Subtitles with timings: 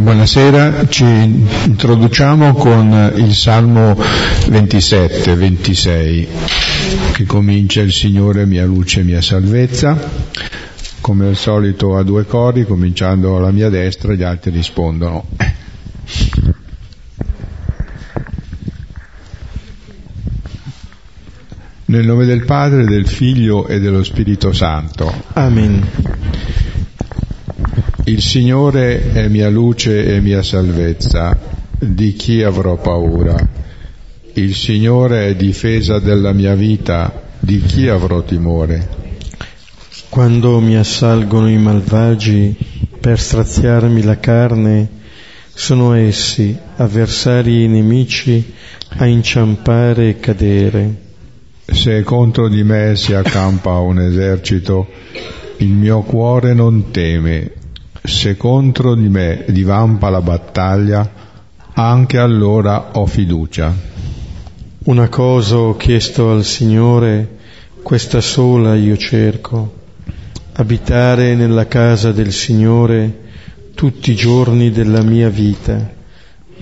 [0.00, 3.96] Buonasera, ci introduciamo con il Salmo
[4.48, 6.28] 27, 26,
[7.12, 9.96] che comincia Il Signore mia luce, mia salvezza,
[11.00, 15.26] come al solito a due cori, cominciando alla mia destra, gli altri rispondono.
[21.84, 25.22] Nel nome del Padre, del Figlio e dello Spirito Santo.
[25.34, 26.32] Amen.
[28.06, 31.38] Il Signore è mia luce e mia salvezza,
[31.78, 33.34] di chi avrò paura?
[34.34, 38.88] Il Signore è difesa della mia vita, di chi avrò timore?
[40.10, 42.54] Quando mi assalgono i malvagi
[43.00, 44.86] per straziarmi la carne,
[45.54, 48.52] sono essi, avversari e nemici,
[48.96, 50.94] a inciampare e cadere.
[51.64, 54.88] Se contro di me si accampa un esercito,
[55.58, 57.62] il mio cuore non teme,
[58.06, 61.10] se contro di me divampa la battaglia,
[61.72, 63.74] anche allora ho fiducia.
[64.84, 67.38] Una cosa ho chiesto al Signore,
[67.82, 69.74] questa sola io cerco,
[70.52, 73.20] abitare nella casa del Signore
[73.74, 75.90] tutti i giorni della mia vita,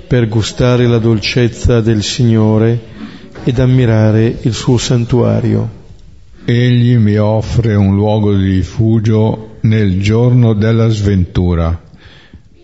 [0.06, 2.81] per gustare la dolcezza del Signore
[3.43, 5.81] ed ammirare il suo santuario.
[6.45, 11.81] Egli mi offre un luogo di rifugio nel giorno della sventura,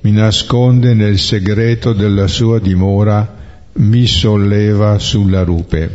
[0.01, 3.37] mi nasconde nel segreto della sua dimora,
[3.75, 5.91] mi solleva sulla rupe.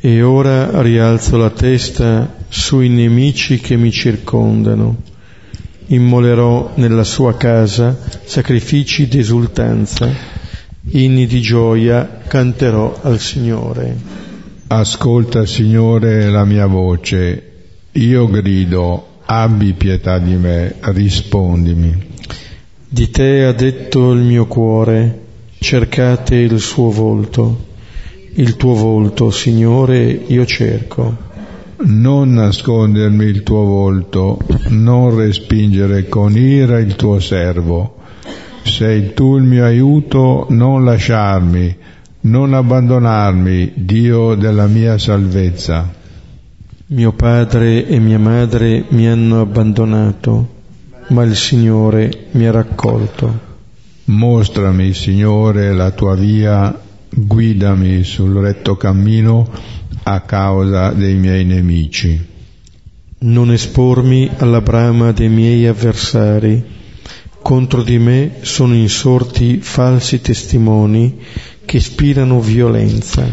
[0.00, 5.02] E ora rialzo la testa sui nemici che mi circondano.
[5.86, 10.08] Immolerò nella sua casa sacrifici d'esultanza,
[10.90, 14.29] inni di gioia canterò al Signore.
[14.72, 17.42] Ascolta, Signore, la mia voce,
[17.90, 21.92] io grido, abbi pietà di me, rispondimi.
[22.88, 25.22] Di te ha detto il mio cuore,
[25.58, 27.66] cercate il suo volto.
[28.34, 31.16] Il tuo volto, Signore, io cerco.
[31.78, 34.38] Non nascondermi il tuo volto,
[34.68, 37.96] non respingere con ira il tuo servo.
[38.62, 41.76] Sei tu il mio aiuto, non lasciarmi,
[42.22, 45.98] non abbandonarmi, Dio della mia salvezza.
[46.86, 50.48] Mio padre e mia madre mi hanno abbandonato,
[51.08, 53.48] ma il Signore mi ha raccolto.
[54.04, 59.48] Mostrami, Signore, la tua via, guidami sul retto cammino
[60.02, 62.28] a causa dei miei nemici.
[63.20, 66.78] Non espormi alla brama dei miei avversari.
[67.42, 71.18] Contro di me sono insorti falsi testimoni
[71.70, 73.24] che ispirano violenza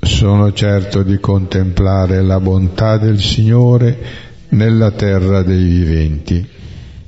[0.00, 3.98] sono certo di contemplare la bontà del Signore
[4.48, 6.48] nella terra dei viventi.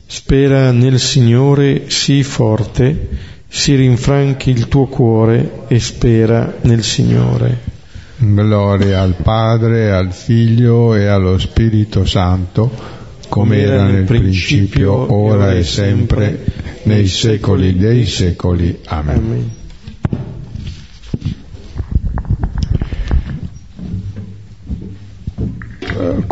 [0.05, 3.09] Spera nel Signore, sii forte,
[3.49, 7.59] si rinfranchi il tuo cuore e spera nel Signore.
[8.19, 12.71] Gloria al Padre, al Figlio e allo Spirito Santo,
[13.27, 16.45] come era nel principio, ora e sempre,
[16.83, 18.81] nei secoli dei secoli.
[18.85, 19.17] Amen.
[19.17, 19.61] Amen.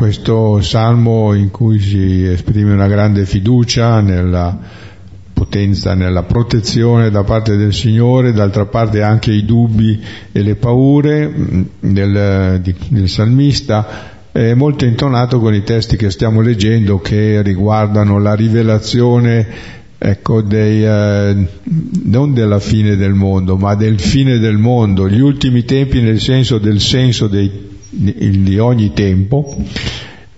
[0.01, 4.59] Questo salmo in cui si esprime una grande fiducia nella
[5.35, 10.03] potenza, nella protezione da parte del Signore, d'altra parte anche i dubbi
[10.33, 16.41] e le paure mm, del, del salmista, è molto intonato con i testi che stiamo
[16.41, 19.47] leggendo che riguardano la rivelazione
[19.99, 21.47] ecco, dei, eh,
[22.05, 26.57] non della fine del mondo, ma del fine del mondo, gli ultimi tempi nel senso
[26.57, 29.55] del senso dei di ogni tempo.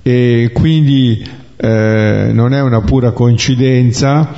[0.02, 1.24] E quindi
[1.56, 4.34] eh, non è una pura coincidenza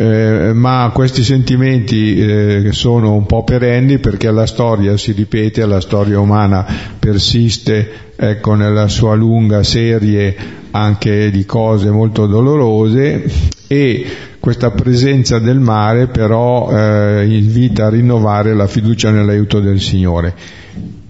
[0.00, 5.80] eh, ma questi sentimenti eh, sono un po' perenni perché la storia si ripete, la
[5.80, 6.64] storia umana
[6.96, 10.36] persiste ecco, nella sua lunga serie
[10.70, 13.28] anche di cose molto dolorose.
[13.66, 14.06] E
[14.38, 20.32] questa presenza del mare però eh, invita a rinnovare la fiducia nell'aiuto del Signore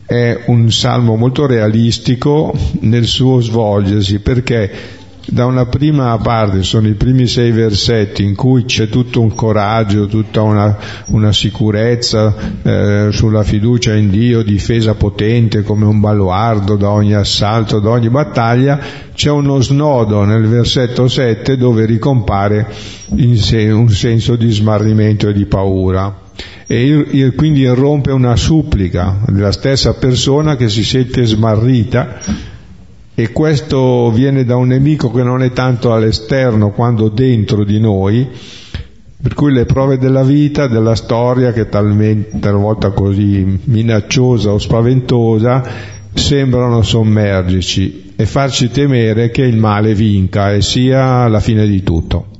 [0.08, 4.70] è un salmo molto realistico nel suo svolgersi perché
[5.26, 10.06] da una prima parte sono i primi sei versetti in cui c'è tutto un coraggio,
[10.06, 10.74] tutta una,
[11.08, 17.78] una sicurezza eh, sulla fiducia in Dio, difesa potente come un baluardo da ogni assalto,
[17.78, 18.80] da ogni battaglia,
[19.12, 22.66] c'è uno snodo nel versetto 7 dove ricompare
[23.34, 26.26] sé un senso di smarrimento e di paura
[26.66, 32.20] e quindi irrompe una supplica della stessa persona che si sente smarrita
[33.14, 38.28] e questo viene da un nemico che non è tanto all'esterno quanto dentro di noi
[39.20, 45.60] Per cui le prove della vita, della storia, che talmente talvolta così minacciosa o spaventosa,
[46.14, 52.37] sembrano sommergerci e farci temere che il male vinca e sia la fine di tutto.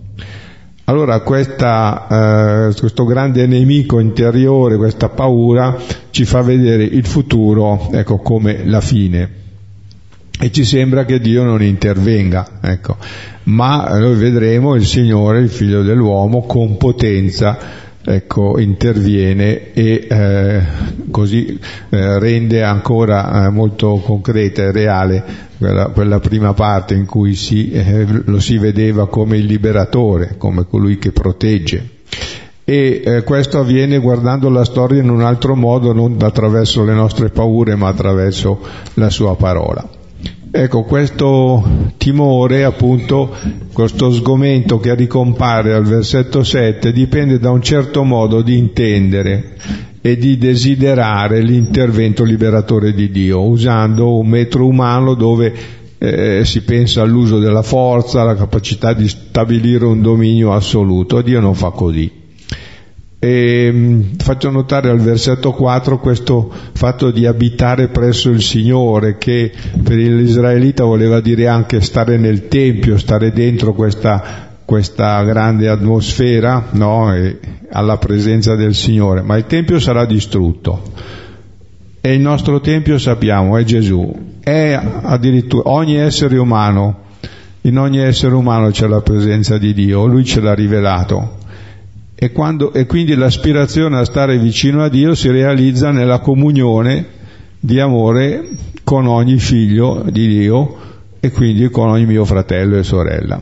[0.88, 5.76] Allora questa, eh, questo grande nemico interiore, questa paura,
[6.08, 9.36] ci fa vedere il futuro ecco, come la fine
[10.40, 12.96] e ci sembra che Dio non intervenga, ecco.
[13.44, 17.58] ma noi vedremo il Signore, il Figlio dell'uomo, con potenza
[18.08, 20.62] ecco, interviene e eh,
[21.10, 21.58] così
[21.90, 25.24] eh, rende ancora eh, molto concreta e reale
[25.58, 30.66] quella, quella, prima parte in cui si, eh, lo si vedeva come il liberatore, come
[30.66, 31.96] colui che protegge.
[32.64, 37.28] E eh, questo avviene guardando la storia in un altro modo, non attraverso le nostre
[37.28, 38.58] paure, ma attraverso
[38.94, 39.97] la sua parola.
[40.50, 43.34] Ecco, questo timore, appunto,
[43.72, 49.56] questo sgomento che ricompare al versetto 7 dipende da un certo modo di intendere
[50.00, 55.52] e di desiderare l'intervento liberatore di Dio, usando un metro umano dove
[55.98, 61.20] eh, si pensa all'uso della forza, alla capacità di stabilire un dominio assoluto.
[61.20, 62.17] Dio non fa così.
[63.20, 69.50] E mm, faccio notare al versetto 4 questo fatto di abitare presso il Signore, che
[69.82, 77.12] per l'Israelita voleva dire anche stare nel Tempio, stare dentro questa, questa grande atmosfera, no?
[77.70, 79.22] alla presenza del Signore.
[79.22, 80.82] Ma il Tempio sarà distrutto.
[82.00, 84.36] E il nostro Tempio sappiamo è Gesù.
[84.38, 87.00] È addirittura ogni essere umano,
[87.62, 91.37] in ogni essere umano c'è la presenza di Dio, Lui ce l'ha rivelato
[92.20, 97.06] e, quando, e quindi l'aspirazione a stare vicino a Dio si realizza nella comunione
[97.60, 98.48] di amore
[98.82, 100.76] con ogni figlio di Dio
[101.20, 103.40] e quindi con ogni mio fratello e sorella.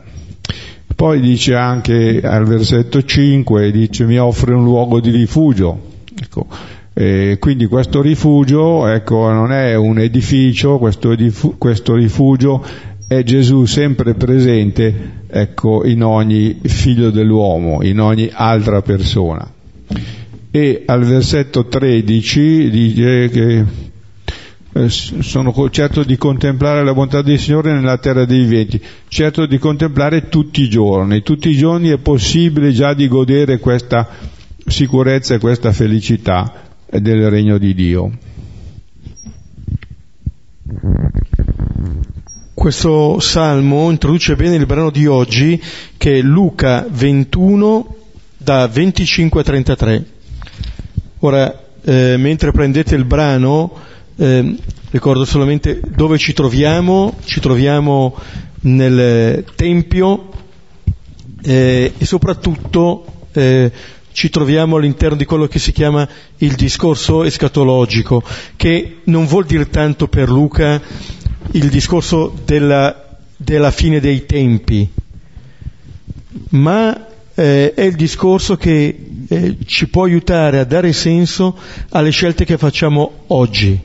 [0.95, 5.95] Poi dice anche al versetto 5, dice mi offre un luogo di rifugio.
[6.19, 6.45] Ecco,
[6.93, 12.63] e quindi questo rifugio ecco, non è un edificio, questo, edifu- questo rifugio
[13.07, 19.49] è Gesù sempre presente ecco, in ogni figlio dell'uomo, in ogni altra persona.
[20.49, 23.65] E al versetto 13 dice che
[24.73, 29.57] eh, sono certo di contemplare la bontà del Signore nella terra dei venti, certo di
[29.57, 34.07] contemplare tutti i giorni, tutti i giorni è possibile già di godere questa
[34.65, 38.11] sicurezza e questa felicità del regno di Dio.
[42.57, 45.61] Questo salmo introduce bene il brano di oggi
[45.95, 47.95] che è Luca 21
[48.35, 50.05] da 25 a 33.
[51.19, 53.71] Ora, eh, mentre prendete il brano,
[54.15, 54.55] eh,
[54.89, 58.15] ricordo solamente dove ci troviamo, ci troviamo
[58.61, 60.29] nel Tempio
[61.43, 63.71] eh, e soprattutto eh,
[64.17, 68.23] ci troviamo all'interno di quello che si chiama il discorso escatologico,
[68.55, 70.81] che non vuol dire tanto per Luca
[71.51, 74.89] il discorso della, della fine dei tempi,
[76.49, 78.97] ma eh, è il discorso che
[79.27, 81.57] eh, ci può aiutare a dare senso
[81.89, 83.79] alle scelte che facciamo oggi.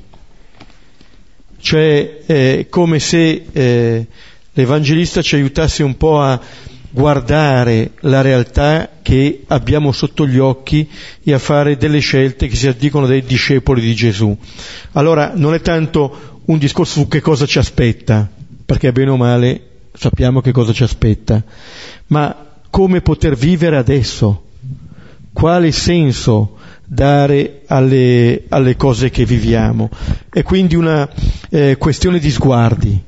[1.61, 4.07] Cioè, è come se eh,
[4.53, 6.41] l'Evangelista ci aiutasse un po' a
[6.91, 10.89] guardare la realtà che abbiamo sotto gli occhi
[11.23, 14.37] e a fare delle scelte che si addicono dai discepoli di Gesù.
[14.93, 18.29] Allora, non è tanto un discorso su che cosa ci aspetta,
[18.65, 21.43] perché bene o male sappiamo che cosa ci aspetta,
[22.09, 24.45] ma come poter vivere adesso,
[25.33, 29.91] quale senso dare alle, alle cose che viviamo.
[30.29, 31.09] È quindi una
[31.51, 33.03] eh, questione di sguardi,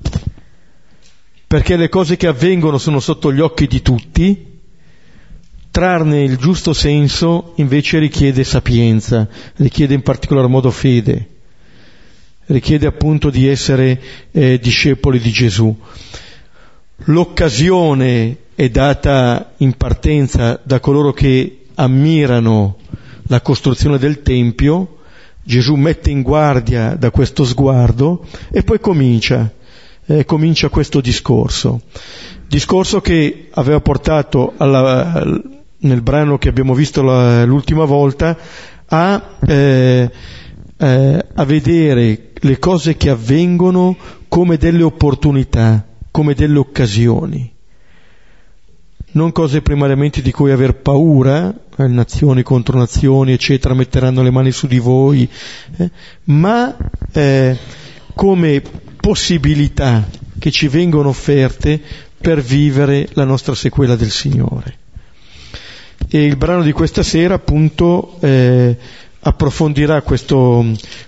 [1.47, 4.53] perché le cose che avvengono sono sotto gli occhi di tutti,
[5.71, 9.27] trarne il giusto senso invece richiede sapienza,
[9.57, 11.31] richiede in particolar modo fede
[12.47, 15.75] richiede appunto di essere eh, discepoli di Gesù.
[17.07, 22.77] L'occasione è data in partenza da coloro che ammirano
[23.29, 24.99] la costruzione del Tempio,
[25.43, 29.51] Gesù mette in guardia da questo sguardo e poi comincia,
[30.07, 31.83] eh, comincia questo discorso.
[32.47, 35.23] Discorso che aveva portato alla,
[35.79, 38.37] nel brano che abbiamo visto la, l'ultima volta
[38.87, 40.11] a, eh,
[40.77, 43.97] eh, a vedere le cose che avvengono
[44.29, 47.53] come delle opportunità, come delle occasioni.
[49.13, 54.51] Non cose primariamente di cui aver paura, eh, nazioni contro nazioni, eccetera, metteranno le mani
[54.51, 55.29] su di voi,
[55.77, 55.91] eh,
[56.25, 56.77] ma
[57.13, 57.57] eh,
[58.15, 58.63] come
[59.01, 61.81] possibilità che ci vengono offerte
[62.21, 64.79] per vivere la nostra sequela del Signore.
[66.09, 68.77] E il brano di questa sera appunto eh,
[69.27, 70.65] approfondirà questo,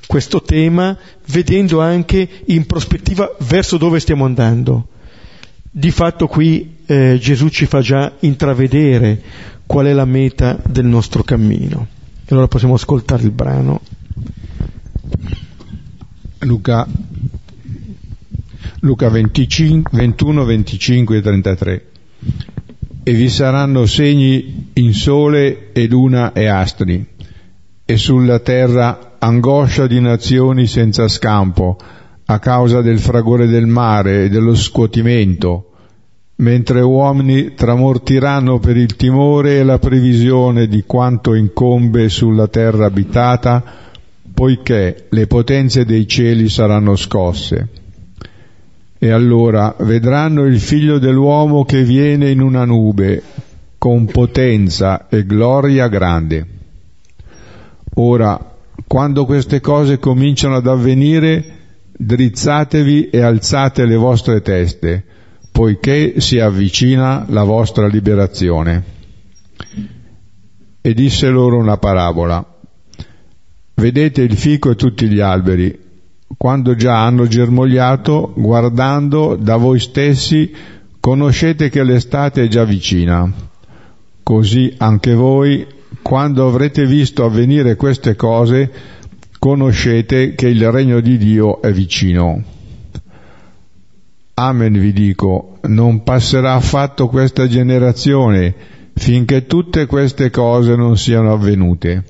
[0.06, 0.96] questo tema
[1.26, 4.88] vedendo anche in prospettiva verso dove stiamo andando.
[5.70, 9.20] Di fatto qui eh, Gesù ci fa già intravedere
[9.66, 11.86] qual è la meta del nostro cammino.
[12.24, 13.82] E allora possiamo ascoltare il brano.
[16.40, 16.86] Luca,
[18.80, 21.86] Luca 25, 21, 25 e 33.
[23.02, 27.06] E vi saranno segni in sole e luna e astri,
[27.88, 31.78] e sulla terra angoscia di nazioni senza scampo,
[32.24, 35.70] a causa del fragore del mare e dello scuotimento,
[36.38, 43.62] mentre uomini tramortiranno per il timore e la previsione di quanto incombe sulla terra abitata,
[44.34, 47.68] poiché le potenze dei cieli saranno scosse.
[48.98, 53.22] E allora vedranno il figlio dell'uomo che viene in una nube,
[53.78, 56.55] con potenza e gloria grande.
[57.98, 58.54] Ora,
[58.86, 61.44] quando queste cose cominciano ad avvenire,
[61.96, 65.04] drizzatevi e alzate le vostre teste,
[65.50, 68.84] poiché si avvicina la vostra liberazione.
[70.82, 72.44] E disse loro una parabola.
[73.74, 75.78] Vedete il fico e tutti gli alberi,
[76.36, 80.54] quando già hanno germogliato, guardando da voi stessi,
[81.00, 83.32] conoscete che l'estate è già vicina.
[84.22, 85.66] Così anche voi,
[86.06, 88.70] quando avrete visto avvenire queste cose,
[89.40, 92.44] conoscete che il regno di Dio è vicino.
[94.34, 98.54] Amen vi dico, non passerà affatto questa generazione
[98.94, 102.04] finché tutte queste cose non siano avvenute.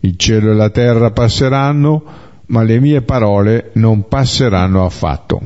[0.00, 2.02] Il cielo e la terra passeranno,
[2.46, 5.42] ma le mie parole non passeranno affatto.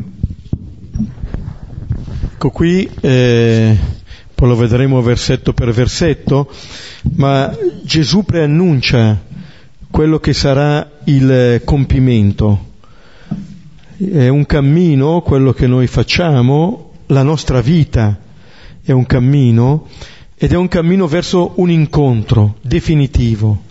[2.34, 3.76] Ecco qui eh,
[4.34, 6.50] poi lo vedremo versetto per versetto,
[7.16, 9.22] ma Gesù preannuncia
[9.90, 12.72] quello che sarà il compimento.
[13.96, 18.18] È un cammino, quello che noi facciamo, la nostra vita
[18.82, 19.86] è un cammino
[20.34, 23.62] ed è un cammino verso un incontro definitivo.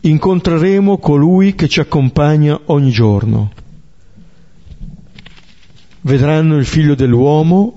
[0.00, 3.50] Incontreremo colui che ci accompagna ogni giorno.
[6.02, 7.74] Vedranno il figlio dell'uomo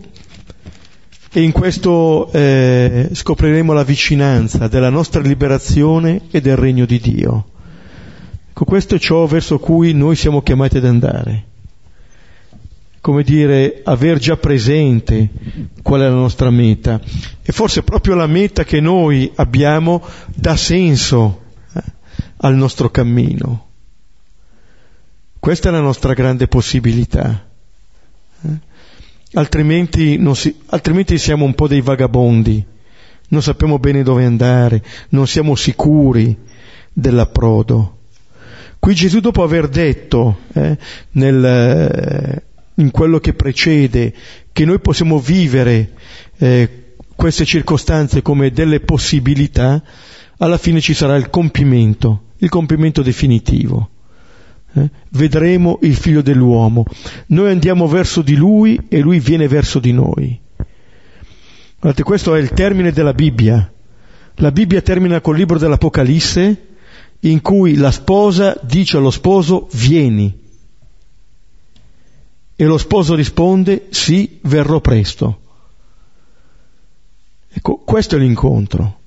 [1.31, 7.45] e in questo eh, scopriremo la vicinanza della nostra liberazione e del regno di Dio.
[8.50, 11.45] Ecco, questo è ciò verso cui noi siamo chiamati ad andare.
[13.00, 15.29] Come dire, aver già presente
[15.83, 17.00] qual è la nostra meta.
[17.41, 21.43] E forse proprio la meta che noi abbiamo dà senso
[21.74, 21.81] eh,
[22.38, 23.67] al nostro cammino.
[25.39, 27.49] Questa è la nostra grande possibilità.
[29.33, 32.65] Altrimenti, si, altrimenti siamo un po' dei vagabondi,
[33.29, 36.36] non sappiamo bene dove andare, non siamo sicuri
[36.91, 37.98] dell'approdo.
[38.79, 40.77] Qui Gesù dopo aver detto eh,
[41.12, 42.43] nel, eh,
[42.75, 44.13] in quello che precede
[44.51, 45.91] che noi possiamo vivere
[46.38, 49.83] eh, queste circostanze come delle possibilità,
[50.38, 53.89] alla fine ci sarà il compimento, il compimento definitivo.
[54.73, 54.89] Eh?
[55.09, 56.85] Vedremo il figlio dell'uomo.
[57.27, 60.39] Noi andiamo verso di lui e lui viene verso di noi.
[61.79, 63.71] Guardate, questo è il termine della Bibbia.
[64.35, 66.67] La Bibbia termina col libro dell'Apocalisse
[67.21, 70.38] in cui la sposa dice allo sposo vieni.
[72.55, 75.39] E lo sposo risponde sì, verrò presto.
[77.51, 78.99] Ecco, questo è l'incontro.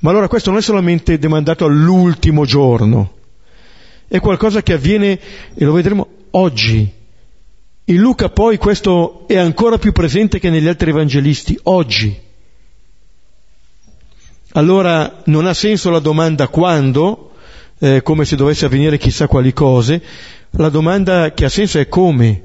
[0.00, 3.18] Ma allora questo non è solamente demandato all'ultimo giorno,
[4.10, 5.20] è qualcosa che avviene,
[5.54, 6.92] e lo vedremo oggi.
[7.84, 12.20] In Luca poi questo è ancora più presente che negli altri evangelisti, oggi.
[14.54, 17.34] Allora non ha senso la domanda quando,
[17.78, 20.02] eh, come se dovesse avvenire chissà quali cose,
[20.50, 22.42] la domanda che ha senso è come.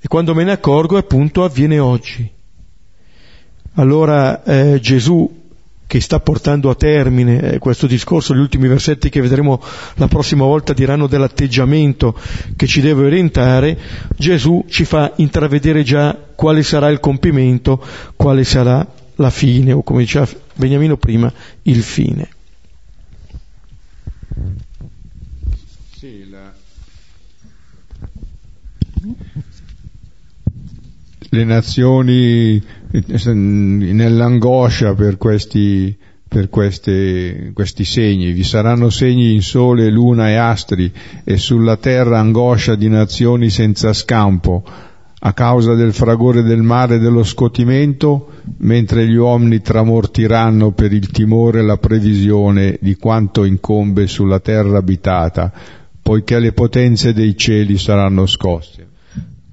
[0.00, 2.28] E quando me ne accorgo appunto avviene oggi.
[3.74, 5.44] Allora eh, Gesù
[5.86, 9.62] che sta portando a termine eh, questo discorso, gli ultimi versetti che vedremo
[9.94, 12.18] la prossima volta diranno dell'atteggiamento
[12.56, 13.78] che ci deve orientare,
[14.16, 17.82] Gesù ci fa intravedere già quale sarà il compimento,
[18.16, 22.28] quale sarà la fine, o come diceva Beniamino prima, il fine.
[25.96, 26.52] Sì, la...
[31.28, 32.62] Le nazioni
[33.04, 35.96] nell'angoscia per questi,
[36.28, 38.32] per queste, questi segni.
[38.32, 40.92] Vi saranno segni in sole, luna e astri,
[41.24, 44.64] e sulla terra angoscia di nazioni senza scampo,
[45.18, 51.10] a causa del fragore del mare e dello scotimento, mentre gli uomini tramortiranno per il
[51.10, 55.52] timore la previsione di quanto incombe sulla terra abitata,
[56.02, 58.86] poiché le potenze dei cieli saranno scosse.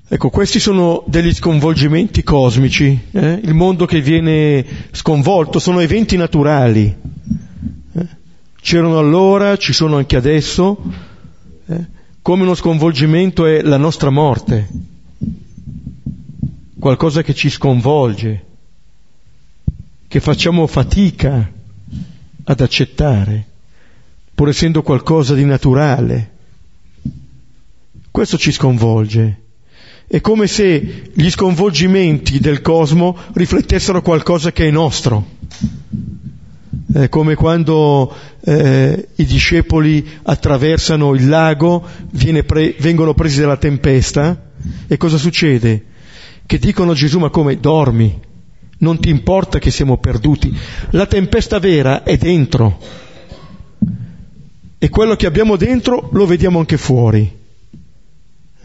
[0.06, 3.40] Ecco, questi sono degli sconvolgimenti cosmici, eh?
[3.42, 6.94] il mondo che viene sconvolto, sono eventi naturali.
[7.94, 8.08] Eh?
[8.62, 10.78] C'erano allora, ci sono anche adesso,
[11.68, 11.86] eh?
[12.22, 14.68] come uno sconvolgimento è la nostra morte,
[16.78, 18.46] qualcosa che ci sconvolge,
[20.10, 21.50] che facciamo fatica
[22.44, 23.48] ad accettare,
[24.36, 26.32] pur essendo qualcosa di naturale.
[28.12, 29.43] Questo ci sconvolge.
[30.14, 35.26] È come se gli sconvolgimenti del cosmo riflettessero qualcosa che è nostro.
[36.94, 41.84] È come quando eh, i discepoli attraversano il lago,
[42.46, 44.52] pre- vengono presi dalla tempesta
[44.86, 45.84] e cosa succede?
[46.46, 48.20] Che dicono a Gesù ma come dormi?
[48.78, 50.56] Non ti importa che siamo perduti?
[50.92, 52.78] La tempesta vera è dentro
[54.78, 57.42] e quello che abbiamo dentro lo vediamo anche fuori.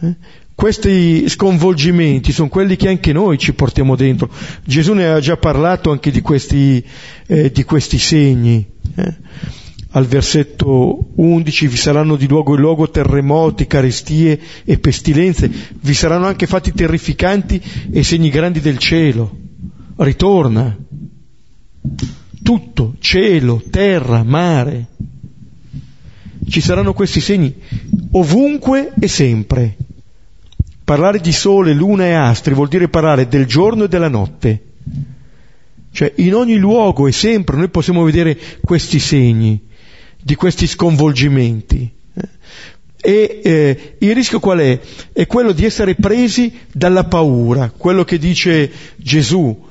[0.01, 0.15] Eh?
[0.59, 4.29] Questi sconvolgimenti sono quelli che anche noi ci portiamo dentro.
[4.65, 6.83] Gesù ne ha già parlato anche di questi,
[7.27, 8.67] eh, di questi segni.
[8.93, 9.15] Eh.
[9.91, 15.49] Al versetto 11 vi saranno di luogo in luogo terremoti, carestie e pestilenze,
[15.79, 19.33] vi saranno anche fatti terrificanti e segni grandi del cielo.
[19.95, 20.77] Ritorna.
[22.43, 24.87] Tutto, cielo, terra, mare.
[26.49, 27.55] Ci saranno questi segni
[28.11, 29.77] ovunque e sempre.
[30.89, 34.63] Parlare di sole, luna e astri vuol dire parlare del giorno e della notte.
[35.91, 39.61] Cioè in ogni luogo e sempre noi possiamo vedere questi segni,
[40.19, 41.93] di questi sconvolgimenti.
[42.99, 44.79] E eh, il rischio qual è?
[45.13, 49.67] È quello di essere presi dalla paura, quello che dice Gesù.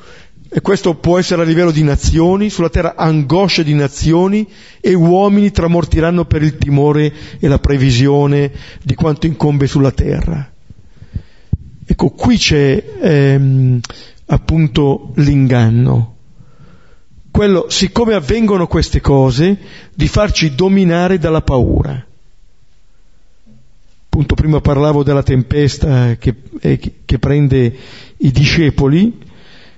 [0.48, 4.48] E questo può essere a livello di nazioni, sulla terra angoscia di nazioni
[4.80, 8.52] e uomini tramortiranno per il timore e la previsione
[8.84, 10.52] di quanto incombe sulla terra.
[11.90, 13.80] Ecco, qui c'è ehm,
[14.26, 16.16] appunto l'inganno.
[17.30, 19.56] Quello, siccome avvengono queste cose,
[19.94, 22.04] di farci dominare dalla paura.
[24.04, 27.74] Appunto, prima parlavo della tempesta che, eh, che prende
[28.18, 29.20] i discepoli.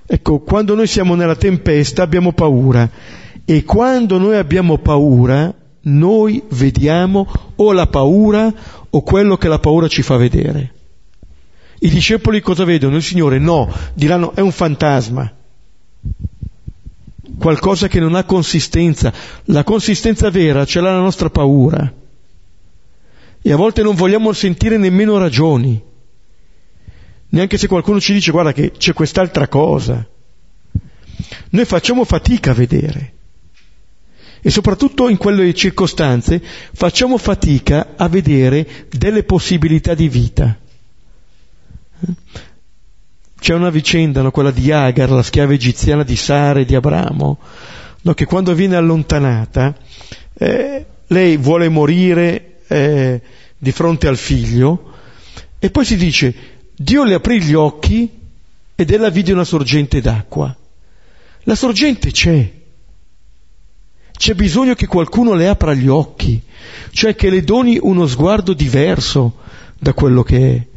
[0.05, 2.89] Ecco, quando noi siamo nella tempesta abbiamo paura
[3.45, 8.53] e quando noi abbiamo paura noi vediamo o la paura
[8.89, 10.73] o quello che la paura ci fa vedere.
[11.83, 12.97] I discepoli cosa vedono?
[12.97, 15.33] Il Signore no, diranno è un fantasma,
[17.39, 19.11] qualcosa che non ha consistenza.
[19.45, 21.91] La consistenza vera ce l'ha la nostra paura.
[23.41, 25.81] E a volte non vogliamo sentire nemmeno ragioni,
[27.29, 30.07] neanche se qualcuno ci dice guarda che c'è quest'altra cosa.
[31.49, 33.13] Noi facciamo fatica a vedere.
[34.39, 36.39] E soprattutto in quelle circostanze
[36.73, 40.59] facciamo fatica a vedere delle possibilità di vita.
[43.39, 47.39] C'è una vicenda, no, quella di Agar, la schiava egiziana di Sara e di Abramo,
[48.01, 49.75] no, che quando viene allontanata,
[50.33, 53.21] eh, lei vuole morire eh,
[53.57, 54.93] di fronte al figlio
[55.59, 56.33] e poi si dice,
[56.75, 58.09] Dio le aprì gli occhi
[58.75, 60.55] ed ella vide una sorgente d'acqua.
[61.43, 62.51] La sorgente c'è.
[64.11, 66.41] C'è bisogno che qualcuno le apra gli occhi,
[66.91, 69.37] cioè che le doni uno sguardo diverso
[69.77, 70.67] da quello che è.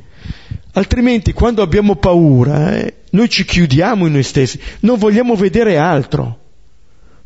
[0.76, 6.38] Altrimenti quando abbiamo paura, eh, noi ci chiudiamo in noi stessi, non vogliamo vedere altro,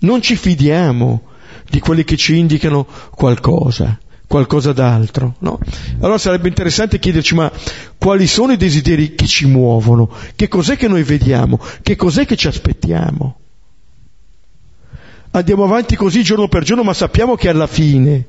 [0.01, 1.23] non ci fidiamo
[1.71, 5.37] di quelli che ci indicano qualcosa, qualcosa d'altro.
[5.39, 5.59] No?
[6.01, 7.51] Allora sarebbe interessante chiederci ma
[7.97, 12.37] quali sono i desideri che ci muovono, che cos'è che noi vediamo, che cos'è che
[12.37, 13.39] ci aspettiamo.
[15.31, 18.27] Andiamo avanti così giorno per giorno, ma sappiamo che alla fine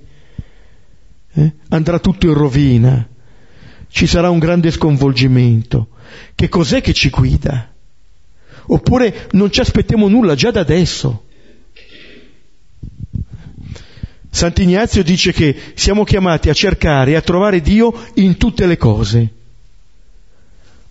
[1.33, 3.05] eh, andrà tutto in rovina
[3.89, 5.89] ci sarà un grande sconvolgimento.
[6.35, 7.71] Che cos'è che ci guida?
[8.67, 11.25] Oppure non ci aspettiamo nulla già da adesso.
[14.31, 19.33] Sant'Ignazio dice che siamo chiamati a cercare e a trovare Dio in tutte le cose.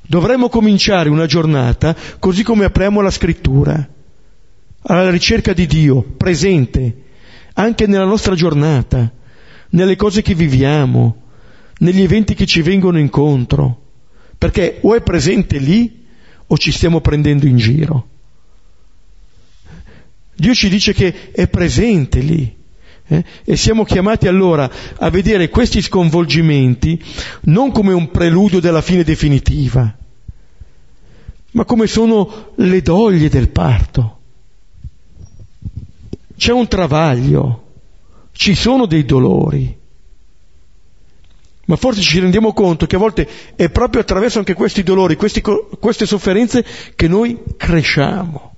[0.03, 3.89] Dovremmo cominciare una giornata così come apriamo la scrittura,
[4.83, 7.05] alla ricerca di Dio, presente,
[7.55, 9.11] anche nella nostra giornata,
[9.71, 11.28] nelle cose che viviamo,
[11.79, 13.87] negli eventi che ci vengono incontro,
[14.37, 16.07] perché o è presente lì
[16.47, 18.09] o ci stiamo prendendo in giro.
[20.35, 22.57] Dio ci dice che è presente lì.
[23.11, 23.25] Eh?
[23.45, 27.03] E siamo chiamati allora a vedere questi sconvolgimenti
[27.45, 29.97] non come un preludio della fine definitiva,
[31.53, 34.19] ma come sono le doglie del parto.
[36.37, 37.65] C'è un travaglio,
[38.33, 39.78] ci sono dei dolori.
[41.69, 45.43] Ma forse ci rendiamo conto che a volte è proprio attraverso anche questi dolori, questi,
[45.43, 48.55] queste sofferenze che noi cresciamo,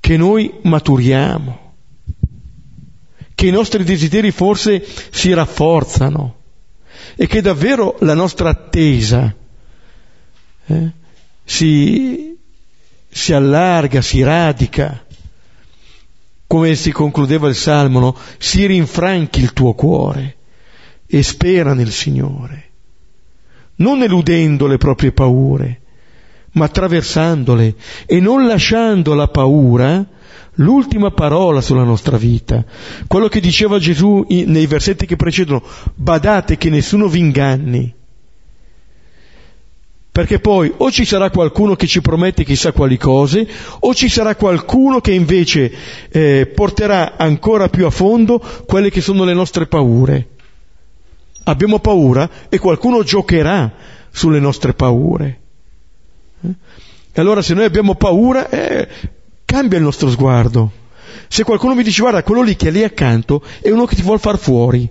[0.00, 1.74] che noi maturiamo,
[3.36, 6.38] che i nostri desideri forse si rafforzano
[7.14, 9.32] e che davvero la nostra attesa
[10.66, 10.90] eh,
[11.44, 12.36] si,
[13.08, 15.04] si allarga, si radica
[16.48, 18.16] come si concludeva il Salmo, no?
[18.38, 20.38] si rinfranchi il tuo cuore
[21.10, 22.70] e spera nel Signore,
[23.76, 25.80] non eludendo le proprie paure,
[26.52, 27.74] ma attraversandole
[28.06, 30.06] e non lasciando la paura
[30.54, 32.64] l'ultima parola sulla nostra vita.
[33.06, 35.62] Quello che diceva Gesù nei versetti che precedono,
[35.94, 37.94] badate che nessuno vi inganni
[40.12, 44.34] perché poi o ci sarà qualcuno che ci promette chissà quali cose, o ci sarà
[44.34, 45.72] qualcuno che invece
[46.10, 50.28] eh, porterà ancora più a fondo quelle che sono le nostre paure.
[51.44, 53.72] Abbiamo paura e qualcuno giocherà
[54.10, 55.40] sulle nostre paure.
[56.42, 56.54] Eh?
[57.12, 58.88] E allora se noi abbiamo paura, eh,
[59.44, 60.70] cambia il nostro sguardo.
[61.28, 64.02] Se qualcuno mi dice guarda, quello lì che è lì accanto è uno che ti
[64.02, 64.88] vuole far fuori.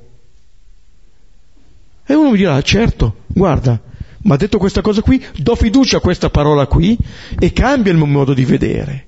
[2.05, 3.79] E uno mi dirà, certo, guarda,
[4.23, 6.97] ma detto questa cosa qui, do fiducia a questa parola qui
[7.38, 9.07] e cambia il mio modo di vedere.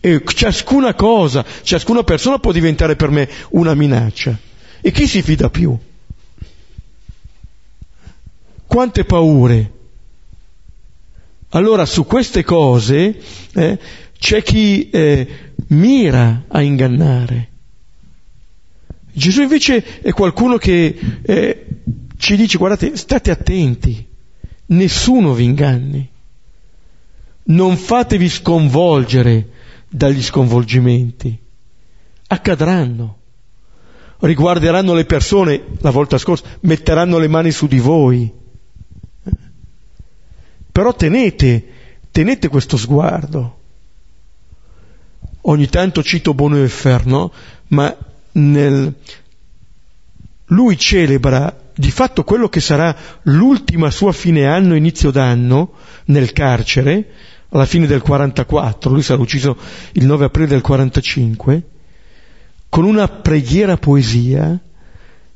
[0.00, 4.36] E ciascuna cosa, ciascuna persona può diventare per me una minaccia.
[4.80, 5.76] E chi si fida più?
[8.66, 9.72] Quante paure?
[11.50, 13.20] Allora su queste cose
[13.52, 13.78] eh,
[14.18, 17.48] c'è chi eh, mira a ingannare.
[19.12, 21.66] Gesù invece è qualcuno che eh,
[22.16, 24.06] ci dice guardate, state attenti,
[24.66, 26.08] nessuno vi inganni,
[27.44, 29.48] non fatevi sconvolgere
[29.88, 31.36] dagli sconvolgimenti,
[32.28, 33.19] accadranno,
[34.20, 38.32] riguarderanno le persone, la volta scorsa, metteranno le mani su di voi,
[40.72, 41.64] però tenete,
[42.10, 43.58] tenete questo sguardo.
[45.42, 47.32] Ogni tanto cito Bono e Ferno,
[47.68, 47.94] ma
[48.32, 48.94] nel...
[50.46, 55.72] lui celebra di fatto quello che sarà l'ultima sua fine anno, inizio d'anno,
[56.06, 57.08] nel carcere,
[57.48, 59.56] alla fine del 44, lui sarà ucciso
[59.92, 61.62] il 9 aprile del 45,
[62.70, 64.58] con una preghiera poesia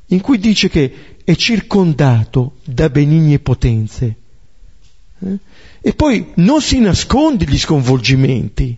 [0.07, 4.15] in cui dice che è circondato da benigne potenze.
[5.19, 5.37] Eh?
[5.81, 8.75] E poi non si nasconde gli sconvolgimenti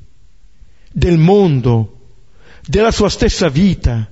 [0.91, 1.99] del mondo,
[2.65, 4.11] della sua stessa vita,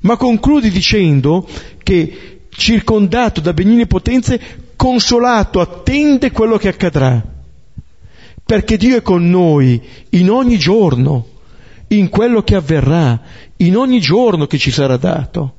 [0.00, 1.48] ma conclude dicendo
[1.82, 4.40] che circondato da benigne potenze,
[4.76, 7.34] consolato, attende quello che accadrà.
[8.44, 9.80] Perché Dio è con noi
[10.10, 11.26] in ogni giorno,
[11.88, 13.20] in quello che avverrà,
[13.56, 15.54] in ogni giorno che ci sarà dato.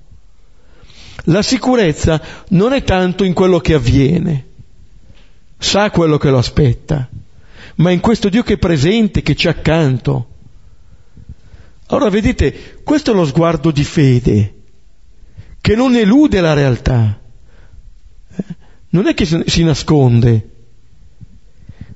[1.26, 4.46] La sicurezza non è tanto in quello che avviene,
[5.58, 7.10] sa quello che lo aspetta,
[7.76, 10.28] ma in questo Dio che è presente, che c'è accanto.
[11.88, 14.54] Allora vedete, questo è lo sguardo di fede
[15.60, 17.20] che non elude la realtà,
[18.90, 20.50] non è che si nasconde,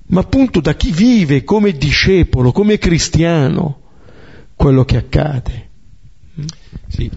[0.07, 3.80] ma appunto da chi vive come discepolo, come cristiano,
[4.61, 5.69] quello che accade.
[6.87, 7.09] Sì.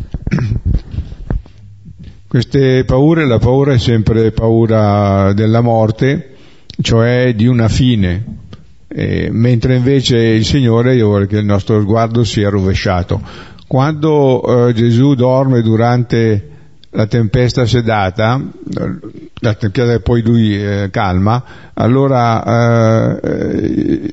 [2.26, 6.36] Queste paure, la paura è sempre paura della morte,
[6.80, 8.24] cioè di una fine,
[8.88, 14.72] eh, mentre invece il Signore, io vorrei che il nostro sguardo sia rovesciato quando eh,
[14.72, 16.50] Gesù dorme durante
[16.94, 18.40] la tempesta sedata,
[19.40, 21.42] la tempesta poi lui eh, calma,
[21.74, 24.12] allora eh,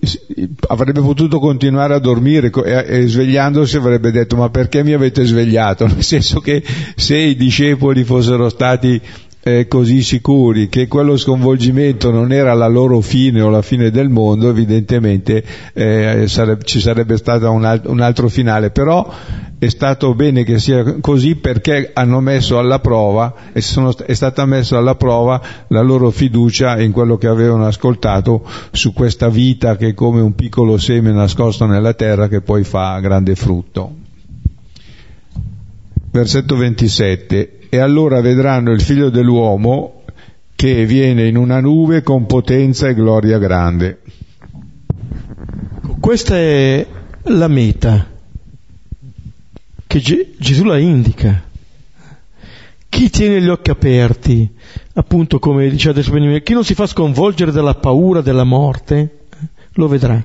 [0.67, 5.85] avrebbe potuto continuare a dormire e, e, svegliandosi avrebbe detto ma perché mi avete svegliato?
[5.93, 6.63] Nel senso che
[6.95, 8.99] se i discepoli fossero stati
[9.43, 14.10] eh, così sicuri che quello sconvolgimento non era la loro fine o la fine del
[14.10, 19.12] mondo, evidentemente eh, sarebbe, ci sarebbe stato un, alt- un, altro finale, però
[19.58, 24.45] è stato bene che sia così perché hanno messo alla prova e sono, è stata
[24.45, 29.89] messa alla prova la loro fiducia in quello che avevano ascoltato su questa vita che
[29.89, 33.95] è come un piccolo seme nascosto nella terra che poi fa grande frutto.
[36.12, 40.03] Versetto 27 e allora vedranno il figlio dell'uomo
[40.55, 44.01] che viene in una nube con potenza e gloria grande.
[46.01, 46.86] Questa è
[47.23, 48.05] la meta
[49.88, 49.99] che
[50.38, 51.43] Gesù la indica.
[52.89, 54.53] Chi tiene gli occhi aperti
[54.95, 59.47] appunto come dice adesso Benjamin, chi non si fa sconvolgere dalla paura della morte, eh,
[59.75, 60.21] lo vedrà.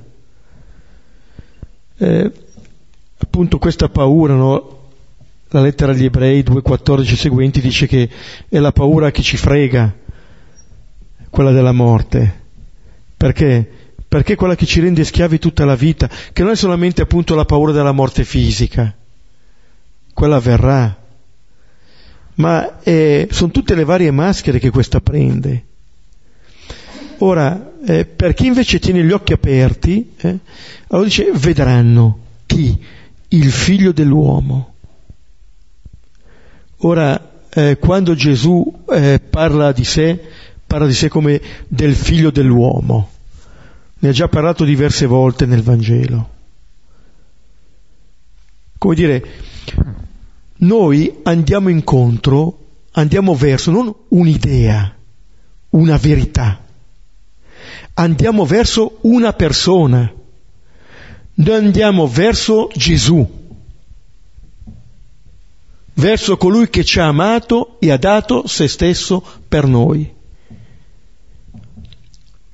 [1.99, 2.33] Eh,
[3.19, 4.76] appunto questa paura, no?
[5.51, 8.09] La lettera agli ebrei 2.14 seguenti dice che
[8.49, 9.95] è la paura che ci frega,
[11.31, 12.45] quella della morte.
[13.17, 13.71] Perché?
[14.09, 17.35] Perché è quella che ci rende schiavi tutta la vita, che non è solamente appunto
[17.35, 18.95] la paura della morte fisica,
[20.13, 20.97] quella verrà,
[22.35, 25.65] ma eh, sono tutte le varie maschere che questa prende.
[27.19, 30.39] Ora, eh, per chi invece tiene gli occhi aperti, eh,
[30.89, 32.79] allora dice, vedranno chi?
[33.29, 34.75] Il figlio dell'uomo.
[36.87, 40.21] Ora, eh, quando Gesù eh, parla di sé,
[40.65, 43.11] parla di sé come del figlio dell'uomo.
[43.99, 46.29] Ne ha già parlato diverse volte nel Vangelo.
[48.79, 49.25] Come dire,
[50.59, 52.59] noi andiamo incontro,
[52.93, 54.95] andiamo verso non un'idea,
[55.71, 56.63] una verità,
[57.95, 60.13] andiamo verso una persona,
[61.35, 63.36] noi andiamo verso Gesù,
[65.97, 70.15] verso colui che ci ha amato e ha dato se stesso per noi.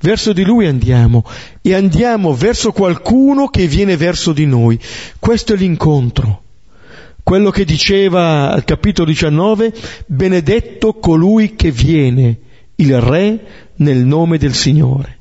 [0.00, 1.24] Verso di lui andiamo
[1.60, 4.78] e andiamo verso qualcuno che viene verso di noi.
[5.18, 6.40] Questo è l'incontro.
[7.22, 9.72] Quello che diceva al capitolo 19,
[10.06, 12.36] benedetto colui che viene,
[12.76, 15.18] il Re nel nome del Signore.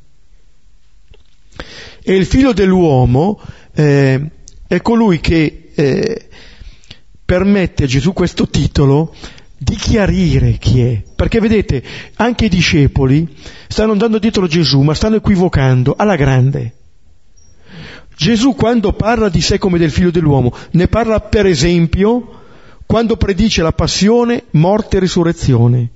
[2.02, 3.40] E il figlio dell'uomo
[3.76, 4.20] eh,
[4.66, 6.28] è colui che eh,
[7.32, 9.16] permette a Gesù questo titolo
[9.58, 11.02] di chiarire chi è.
[11.16, 11.82] Perché vedete,
[12.16, 13.26] anche i discepoli
[13.70, 16.74] stanno andando dietro Gesù, ma stanno equivocando alla grande.
[18.18, 22.42] Gesù quando parla di sé come del figlio dell'uomo, ne parla per esempio
[22.86, 25.90] quando predice la passione, morte e risurrezione.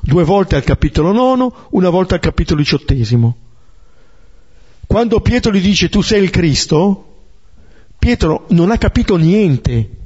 [0.00, 3.36] Due volte al capitolo nono, una volta al capitolo diciottesimo.
[4.86, 7.24] Quando Pietro gli dice tu sei il Cristo,
[7.98, 10.00] Pietro non ha capito niente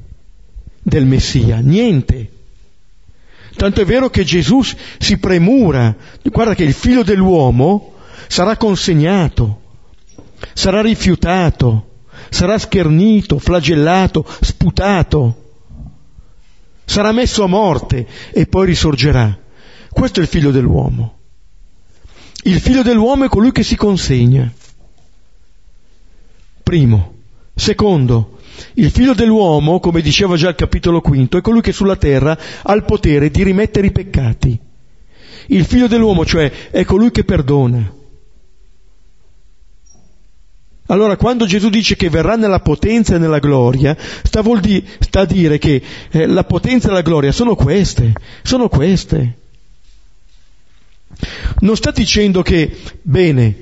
[0.86, 2.30] del Messia, niente.
[3.56, 4.62] Tanto è vero che Gesù
[4.98, 7.94] si premura, guarda che il figlio dell'uomo
[8.28, 9.64] sarà consegnato
[10.52, 11.98] sarà rifiutato,
[12.30, 15.52] sarà schernito, flagellato, sputato,
[16.84, 19.38] sarà messo a morte e poi risorgerà.
[19.90, 21.14] Questo è il figlio dell'uomo.
[22.42, 24.50] Il figlio dell'uomo è colui che si consegna.
[26.62, 27.14] Primo.
[27.54, 28.35] Secondo,
[28.74, 32.74] il figlio dell'uomo, come diceva già il capitolo quinto, è colui che sulla terra ha
[32.74, 34.58] il potere di rimettere i peccati.
[35.48, 37.94] Il figlio dell'uomo, cioè, è colui che perdona.
[40.88, 45.24] Allora quando Gesù dice che verrà nella potenza e nella gloria, sta, di, sta a
[45.24, 49.38] dire che eh, la potenza e la gloria sono queste, sono queste.
[51.60, 53.56] Non sta dicendo che, bene,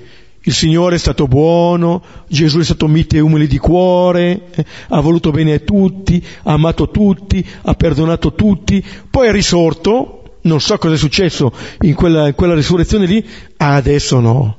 [0.46, 5.00] il Signore è stato buono, Gesù è stato mite e umile di cuore, eh, ha
[5.00, 10.76] voluto bene a tutti, ha amato tutti, ha perdonato tutti, poi è risorto, non so
[10.76, 13.26] cosa è successo in quella, in quella risurrezione lì,
[13.57, 14.59] adesso no,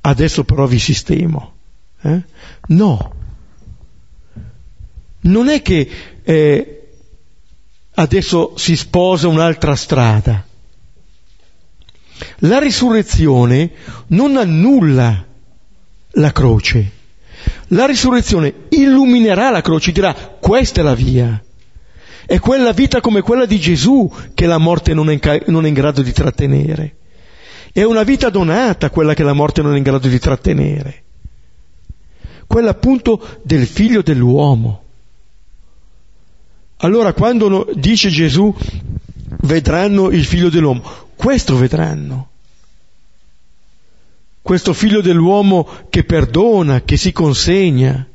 [0.00, 1.52] adesso però vi sistemo.
[2.02, 2.22] Eh?
[2.68, 3.12] No.
[5.20, 5.88] Non è che
[6.22, 6.88] eh,
[7.94, 10.44] adesso si sposa un'altra strada.
[12.38, 13.70] La risurrezione
[14.08, 15.24] non annulla
[16.12, 16.90] la croce.
[17.68, 21.42] La risurrezione illuminerà la croce, dirà questa è la via.
[22.26, 25.68] È quella vita come quella di Gesù che la morte non è in, non è
[25.68, 26.96] in grado di trattenere.
[27.72, 31.02] È una vita donata quella che la morte non è in grado di trattenere
[32.48, 34.82] quella appunto del figlio dell'uomo.
[36.78, 38.52] Allora quando dice Gesù
[39.42, 40.82] vedranno il figlio dell'uomo,
[41.14, 42.30] questo vedranno.
[44.40, 48.06] Questo figlio dell'uomo che perdona, che si consegna.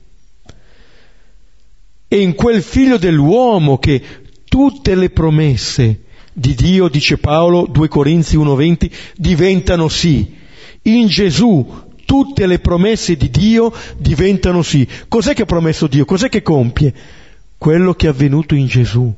[2.07, 4.01] E in quel figlio dell'uomo che
[4.45, 10.35] tutte le promesse di Dio, dice Paolo, 2 Corinzi 1.20, diventano sì.
[10.83, 14.87] In Gesù tutte le promesse di Dio diventano sì.
[15.07, 16.05] Cos'è che ha promesso Dio?
[16.05, 16.93] Cos'è che compie?
[17.57, 19.13] Quello che è avvenuto in Gesù.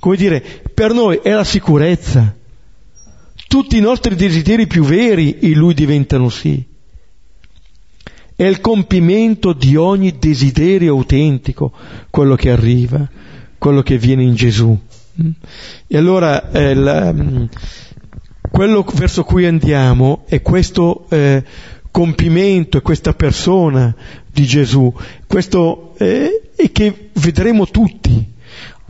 [0.00, 2.34] Come dire, per noi è la sicurezza.
[3.46, 6.64] Tutti i nostri desideri più veri in Lui diventano sì.
[8.34, 11.72] È il compimento di ogni desiderio autentico
[12.08, 13.06] quello che arriva,
[13.58, 14.78] quello che viene in Gesù.
[15.86, 17.14] E allora eh, la,
[18.50, 21.44] quello verso cui andiamo è questo eh,
[21.90, 23.94] compimento, è questa persona
[24.32, 24.90] di Gesù,
[25.26, 28.38] questo eh, e che vedremo tutti.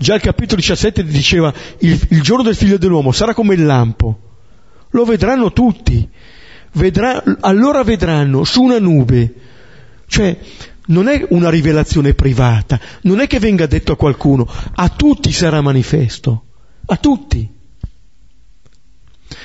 [0.01, 4.19] Già il capitolo 17 diceva il, il giorno del figlio dell'uomo sarà come il lampo.
[4.93, 6.09] Lo vedranno tutti.
[6.73, 9.35] Vedrà, allora vedranno su una nube.
[10.07, 10.39] Cioè,
[10.87, 15.61] non è una rivelazione privata, non è che venga detto a qualcuno, a tutti sarà
[15.61, 16.45] manifesto,
[16.87, 17.47] a tutti.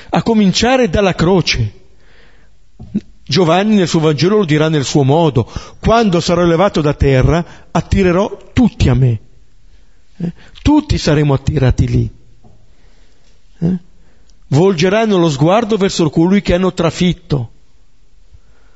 [0.08, 1.72] A cominciare dalla croce.
[3.22, 8.52] Giovanni nel suo Vangelo lo dirà nel suo modo, quando sarò elevato da terra attirerò
[8.54, 9.20] tutti a me.
[10.18, 10.32] Eh?
[10.62, 12.10] Tutti saremo attirati lì.
[13.58, 13.76] Eh?
[14.48, 17.52] Volgeranno lo sguardo verso colui che hanno trafitto.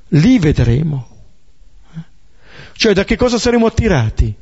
[0.09, 1.09] Lì vedremo.
[1.95, 2.01] Eh?
[2.73, 4.35] Cioè da che cosa saremo attirati?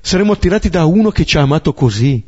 [0.00, 2.22] Saremo attirati da uno che ci ha amato così.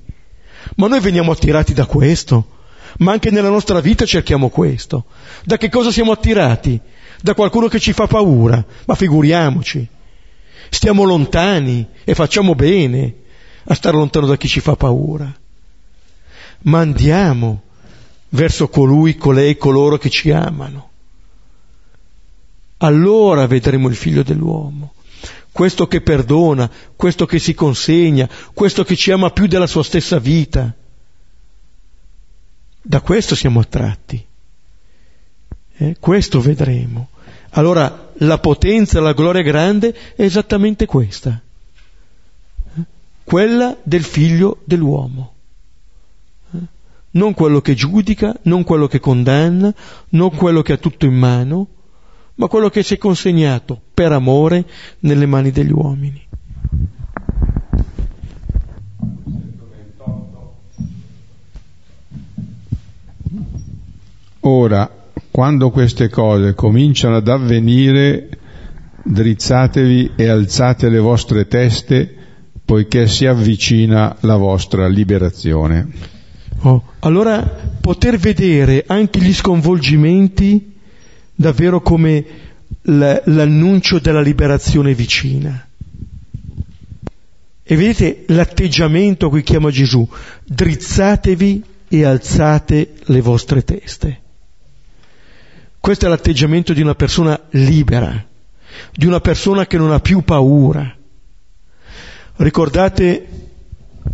[0.77, 2.61] Ma noi veniamo attirati da questo.
[2.99, 5.07] Ma anche nella nostra vita cerchiamo questo.
[5.45, 6.79] Da che cosa siamo attirati?
[7.23, 8.63] Da qualcuno che ci fa paura.
[8.85, 9.87] Ma figuriamoci.
[10.69, 13.21] Stiamo lontani e facciamo bene
[13.65, 15.33] a stare lontano da chi ci fa paura.
[16.63, 17.63] Ma andiamo
[18.31, 20.91] verso colui, colei, coloro che ci amano.
[22.79, 24.95] Allora vedremo il figlio dell'uomo,
[25.53, 30.19] questo che perdona, questo che si consegna, questo che ci ama più della sua stessa
[30.19, 30.75] vita.
[32.85, 34.25] Da questo siamo attratti.
[35.77, 37.11] Eh, questo vedremo.
[37.51, 41.42] Allora la potenza, la gloria grande è esattamente questa
[43.25, 45.33] quella del figlio dell'uomo.
[46.55, 46.59] Eh?
[47.13, 49.73] Non quello che giudica, non quello che condanna,
[50.11, 51.69] non quello che ha tutto in mano,
[52.35, 54.65] ma quello che si è consegnato per amore
[55.01, 56.29] nelle mani degli uomini.
[64.45, 64.91] Ora,
[65.31, 68.29] quando queste cose cominciano ad avvenire,
[69.05, 72.17] drizzatevi e alzate le vostre teste
[72.73, 75.89] poiché si avvicina la vostra liberazione.
[76.61, 80.73] Oh, allora poter vedere anche gli sconvolgimenti
[81.35, 82.25] davvero come
[82.85, 85.69] l'annuncio della liberazione vicina.
[87.63, 90.09] E vedete l'atteggiamento che chiama Gesù,
[90.43, 94.21] drizzatevi e alzate le vostre teste.
[95.79, 98.27] Questo è l'atteggiamento di una persona libera,
[98.95, 101.01] di una persona che non ha più paura,
[102.43, 103.29] Ricordate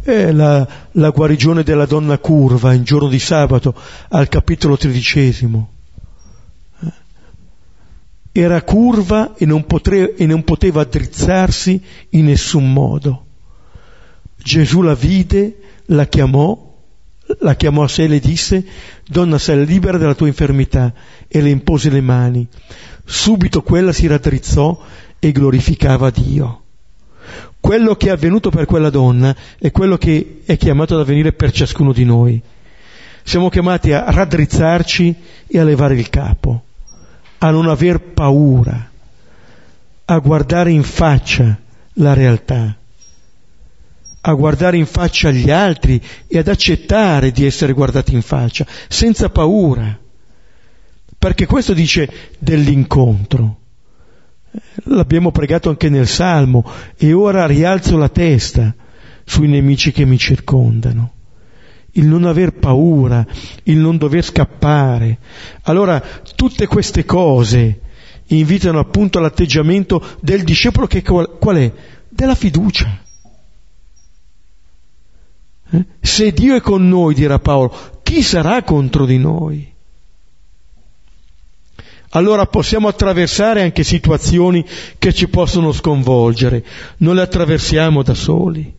[0.02, 3.74] eh, la, la, guarigione della donna curva in giorno di sabato
[4.08, 5.70] al capitolo tredicesimo.
[6.82, 6.92] Eh,
[8.32, 13.24] era curva e non, potre, e non poteva drizzarsi in nessun modo.
[14.36, 16.76] Gesù la vide, la chiamò,
[17.40, 18.62] la chiamò a sé e le disse,
[19.06, 20.92] donna sei libera dalla tua infermità,
[21.26, 22.46] e le impose le mani.
[23.06, 24.84] Subito quella si raddrizzò
[25.18, 26.64] e glorificava Dio
[27.68, 31.52] quello che è avvenuto per quella donna è quello che è chiamato ad avvenire per
[31.52, 32.40] ciascuno di noi.
[33.22, 35.14] Siamo chiamati a raddrizzarci
[35.46, 36.62] e a levare il capo,
[37.36, 38.90] a non aver paura,
[40.02, 41.58] a guardare in faccia
[41.92, 42.74] la realtà,
[44.18, 49.28] a guardare in faccia gli altri e ad accettare di essere guardati in faccia, senza
[49.28, 49.94] paura.
[51.18, 53.58] Perché questo dice dell'incontro.
[54.84, 56.64] L'abbiamo pregato anche nel Salmo
[56.96, 58.74] e ora rialzo la testa
[59.24, 61.12] sui nemici che mi circondano.
[61.92, 63.26] Il non aver paura,
[63.64, 65.18] il non dover scappare.
[65.62, 66.02] Allora
[66.34, 67.80] tutte queste cose
[68.28, 71.72] invitano appunto all'atteggiamento del discepolo che qual, è?
[72.08, 72.98] Della fiducia.
[75.70, 75.84] Eh?
[76.00, 79.76] Se Dio è con noi, dirà Paolo, chi sarà contro di noi?
[82.10, 84.64] Allora possiamo attraversare anche situazioni
[84.98, 86.64] che ci possono sconvolgere,
[86.98, 88.74] non le attraversiamo da soli.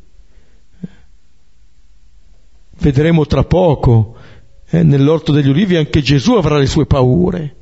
[2.80, 4.16] Vedremo tra poco,
[4.70, 7.56] eh, nell'orto degli ulivi anche Gesù avrà le sue paure.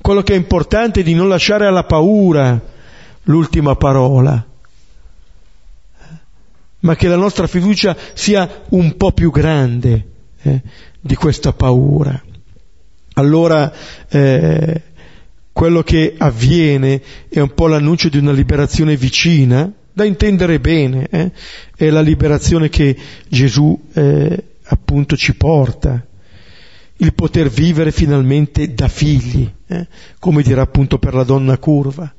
[0.00, 2.58] Quello che è importante è di non lasciare alla paura
[3.24, 4.46] l'ultima parola,
[6.80, 10.08] ma che la nostra fiducia sia un po' più grande
[10.42, 10.62] eh,
[11.00, 12.22] di questa paura
[13.18, 13.72] allora
[14.08, 14.82] eh,
[15.52, 21.32] quello che avviene è un po' l'annuncio di una liberazione vicina, da intendere bene, eh?
[21.76, 22.96] è la liberazione che
[23.28, 26.06] Gesù eh, appunto ci porta,
[27.00, 29.86] il poter vivere finalmente da figli, eh?
[30.20, 32.14] come dirà appunto per la donna curva,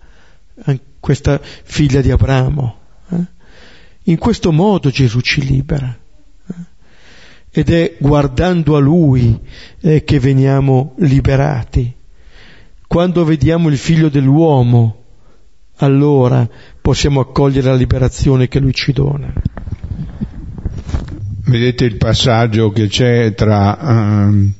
[1.00, 2.78] questa figlia di Abramo.
[3.12, 3.26] Eh.
[4.04, 5.99] In questo modo Gesù ci libera
[7.60, 9.38] ed è guardando a Lui
[9.82, 11.93] eh, che veniamo liberati.
[12.88, 15.03] Quando vediamo il figlio dell'uomo,
[15.78, 16.47] allora
[16.82, 19.34] possiamo accogliere la liberazione che Lui ci dona.
[21.43, 24.53] vedete il passaggio che c'è tra um,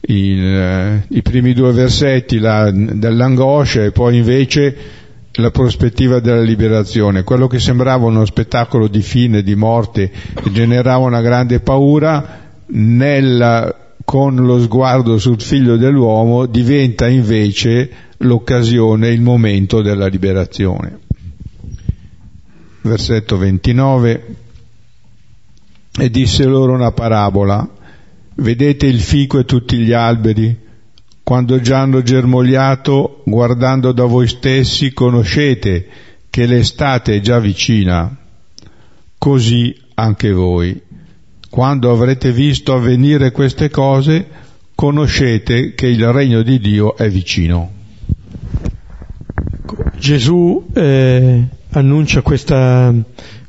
[0.00, 4.76] il, uh, i primi due versetti la, dell'angoscia e poi invece
[5.36, 7.22] la prospettiva della liberazione.
[7.22, 13.94] Quello che sembrava uno spettacolo di fine, di morte, che generava una grande paura, nella,
[14.04, 20.98] con lo sguardo sul figlio dell'uomo diventa invece l'occasione, il momento della liberazione.
[22.82, 24.36] Versetto 29
[25.98, 27.68] e disse loro una parabola.
[28.34, 30.64] Vedete il fico e tutti gli alberi?
[31.22, 35.88] Quando già hanno germogliato, guardando da voi stessi, conoscete
[36.30, 38.14] che l'estate è già vicina.
[39.18, 40.80] Così anche voi.
[41.56, 44.28] Quando avrete visto avvenire queste cose,
[44.74, 47.72] conoscete che il regno di Dio è vicino.
[49.96, 52.92] Gesù eh, annuncia questa,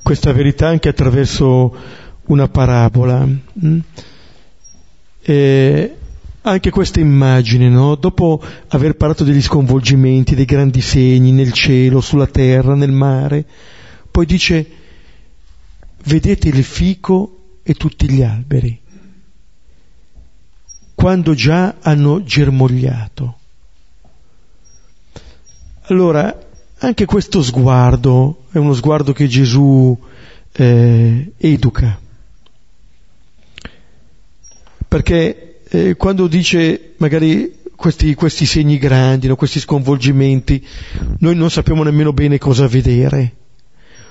[0.02, 1.76] questa verità anche attraverso
[2.28, 3.28] una parabola.
[3.28, 3.80] Mm?
[5.22, 5.96] E
[6.44, 7.96] anche questa immagine, no?
[7.96, 13.44] dopo aver parlato degli sconvolgimenti, dei grandi segni nel cielo, sulla terra, nel mare,
[14.10, 14.66] poi dice,
[16.06, 17.37] vedete il fico
[17.68, 18.80] e tutti gli alberi,
[20.96, 23.38] quando già hanno germogliato.
[25.90, 26.38] Allora,
[26.80, 29.98] anche questo sguardo è uno sguardo che Gesù
[30.52, 32.00] eh, educa
[34.88, 40.66] perché eh, quando dice magari questi, questi segni grandi, no, questi sconvolgimenti,
[41.20, 43.36] noi non sappiamo nemmeno bene cosa vedere,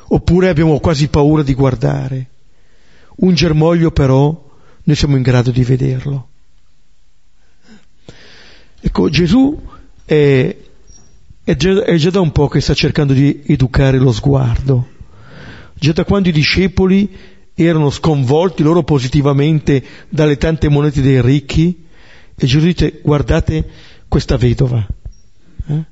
[0.08, 2.28] oppure abbiamo quasi paura di guardare.
[3.16, 4.44] Un germoglio però
[4.82, 6.28] noi siamo in grado di vederlo.
[8.80, 9.60] Ecco, Gesù
[10.04, 10.56] è,
[11.42, 14.88] è, già, è già da un po' che sta cercando di educare lo sguardo.
[15.74, 21.84] Già da quando i discepoli erano sconvolti loro positivamente dalle tante monete dei ricchi
[22.38, 23.66] e Gesù dice guardate
[24.08, 24.86] questa vedova,
[25.68, 25.84] eh?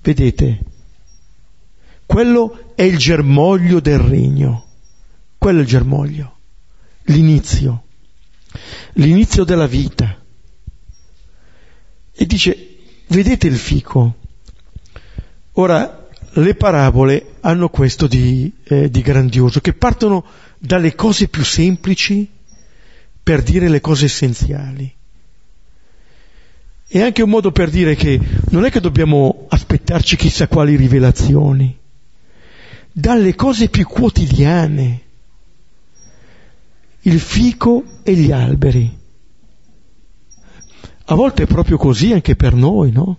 [0.00, 0.60] vedete,
[2.06, 4.67] quello è il germoglio del regno,
[5.38, 6.38] quello è il germoglio,
[7.04, 7.84] l'inizio,
[8.94, 10.20] l'inizio della vita.
[12.12, 12.76] E dice,
[13.06, 14.16] vedete il fico.
[15.52, 20.24] Ora, le parabole hanno questo di, eh, di grandioso, che partono
[20.58, 22.28] dalle cose più semplici
[23.22, 24.92] per dire le cose essenziali.
[26.86, 28.18] È anche un modo per dire che
[28.50, 31.76] non è che dobbiamo aspettarci chissà quali rivelazioni,
[32.90, 35.02] dalle cose più quotidiane,
[37.02, 38.96] il fico e gli alberi.
[41.10, 43.18] A volte è proprio così anche per noi, no?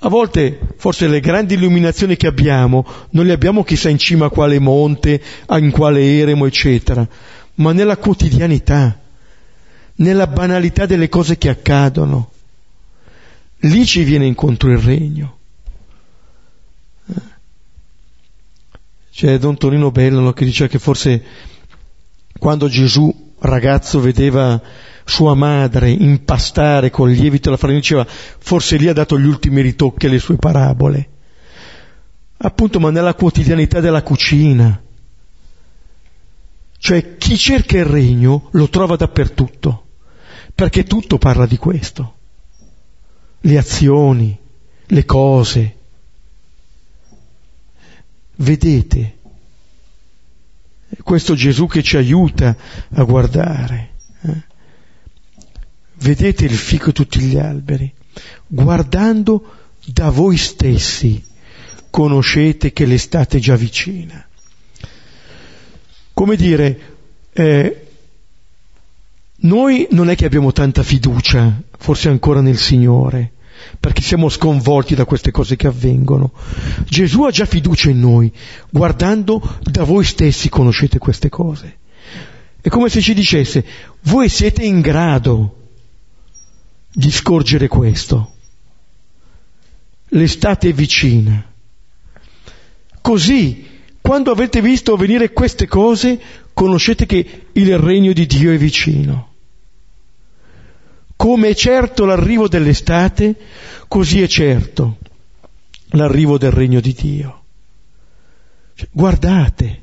[0.00, 4.30] A volte forse le grandi illuminazioni che abbiamo non le abbiamo chissà in cima a
[4.30, 7.06] quale monte, in quale eremo, eccetera,
[7.54, 9.00] ma nella quotidianità,
[9.96, 12.30] nella banalità delle cose che accadono.
[13.60, 15.34] Lì ci viene incontro il regno.
[19.10, 21.24] C'è Don Tonino Bello che dice che forse
[22.38, 24.60] quando Gesù ragazzo vedeva
[25.04, 30.06] sua madre impastare con lievito la farina, diceva forse lì ha dato gli ultimi ritocchi
[30.06, 31.08] alle sue parabole.
[32.38, 34.82] Appunto, ma nella quotidianità della cucina.
[36.78, 39.86] Cioè chi cerca il regno lo trova dappertutto,
[40.54, 42.14] perché tutto parla di questo.
[43.40, 44.38] Le azioni,
[44.86, 45.76] le cose.
[48.36, 49.15] Vedete,
[51.02, 52.56] questo Gesù che ci aiuta
[52.90, 53.90] a guardare.
[54.22, 54.54] Eh?
[55.98, 57.92] vedete il fico e tutti gli alberi,
[58.46, 59.52] guardando
[59.84, 61.22] da voi stessi
[61.90, 64.26] conoscete che l'estate è già vicina.
[66.12, 66.80] Come dire,
[67.32, 67.86] eh,
[69.38, 73.32] noi non è che abbiamo tanta fiducia, forse ancora nel Signore,
[73.78, 76.32] perché siamo sconvolti da queste cose che avvengono.
[76.88, 78.32] Gesù ha già fiducia in noi,
[78.70, 81.78] guardando da voi stessi conoscete queste cose.
[82.60, 83.64] È come se ci dicesse,
[84.02, 85.68] voi siete in grado
[86.92, 88.32] di scorgere questo.
[90.08, 91.44] L'estate è vicina.
[93.00, 93.64] Così,
[94.00, 96.20] quando avete visto venire queste cose,
[96.54, 99.25] conoscete che il regno di Dio è vicino.
[101.16, 103.34] Come è certo l'arrivo dell'estate,
[103.88, 104.98] così è certo
[105.90, 107.42] l'arrivo del regno di Dio.
[108.74, 109.82] Cioè, guardate,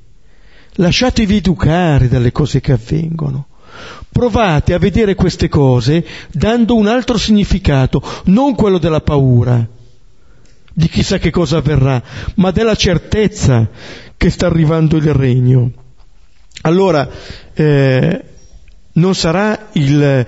[0.73, 3.47] lasciatevi educare dalle cose che avvengono.
[4.11, 9.67] Provate a vedere queste cose dando un altro significato, non quello della paura,
[10.71, 12.01] di chissà che cosa avverrà,
[12.35, 13.67] ma della certezza
[14.15, 15.71] che sta arrivando il regno.
[16.61, 17.09] Allora,
[17.53, 18.23] eh,
[18.93, 20.27] non sarà il,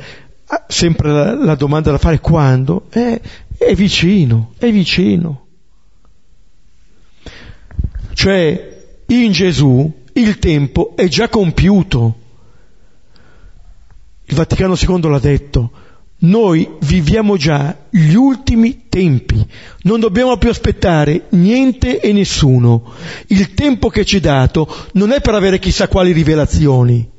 [0.67, 2.87] sempre la, la, domanda da fare quando?
[2.91, 3.21] Eh,
[3.57, 5.45] è vicino, è vicino.
[8.13, 12.15] Cioè, in Gesù il tempo è già compiuto.
[14.25, 15.71] Il Vaticano II l'ha detto,
[16.19, 19.45] noi viviamo già gli ultimi tempi,
[19.81, 22.93] non dobbiamo più aspettare niente e nessuno.
[23.27, 27.11] Il tempo che ci è dato non è per avere chissà quali rivelazioni.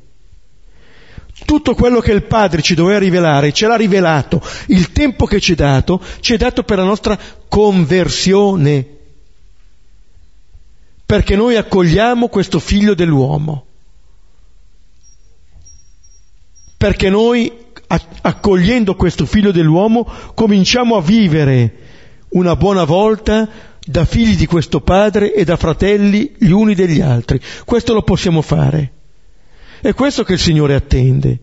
[1.44, 4.42] Tutto quello che il Padre ci doveva rivelare ce l'ha rivelato.
[4.68, 7.18] Il tempo che ci è dato ci è dato per la nostra
[7.48, 8.94] conversione.
[11.04, 13.64] Perché noi accogliamo questo figlio dell'uomo.
[16.76, 17.52] Perché noi
[18.22, 21.74] accogliendo questo figlio dell'uomo, cominciamo a vivere
[22.30, 27.40] una buona volta da figli di questo padre e da fratelli gli uni degli altri.
[27.64, 28.95] Questo lo possiamo fare.
[29.86, 31.38] È questo che il Signore attende.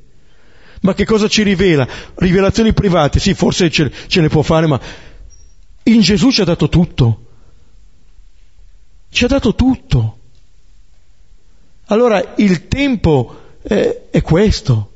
[0.82, 1.88] Ma che cosa ci rivela?
[2.16, 4.78] Rivelazioni private, sì, forse ce, ce ne può fare, ma
[5.84, 7.26] in Gesù ci ha dato tutto.
[9.08, 10.18] Ci ha dato tutto.
[11.86, 14.92] Allora il tempo eh, è questo.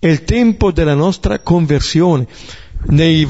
[0.00, 2.26] È il tempo della nostra conversione.
[2.86, 3.24] Nei,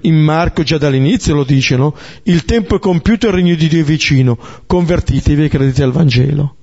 [0.00, 1.94] in Marco già dall'inizio lo dice, no?
[2.24, 4.36] Il tempo è compiuto e il regno di Dio è vicino.
[4.66, 6.56] Convertitevi e credete al Vangelo.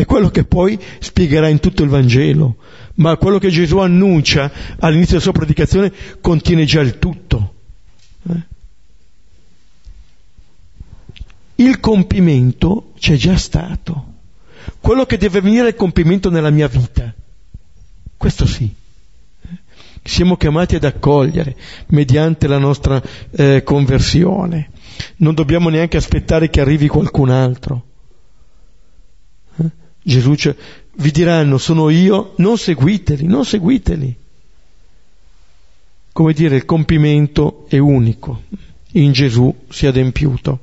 [0.00, 2.56] È quello che poi spiegherà in tutto il Vangelo.
[2.94, 5.92] Ma quello che Gesù annuncia all'inizio della sua predicazione
[6.22, 7.54] contiene già il tutto.
[8.26, 8.42] Eh?
[11.56, 14.14] Il compimento c'è già stato.
[14.80, 17.12] Quello che deve venire è il compimento nella mia vita.
[18.16, 18.74] Questo sì.
[20.02, 21.54] Siamo chiamati ad accogliere
[21.88, 24.70] mediante la nostra eh, conversione.
[25.16, 27.88] Non dobbiamo neanche aspettare che arrivi qualcun altro.
[30.02, 30.34] Gesù
[30.96, 34.16] vi diranno sono io, non seguiteli, non seguiteli.
[36.12, 38.42] Come dire, il compimento è unico,
[38.92, 40.58] in Gesù si è adempiuto.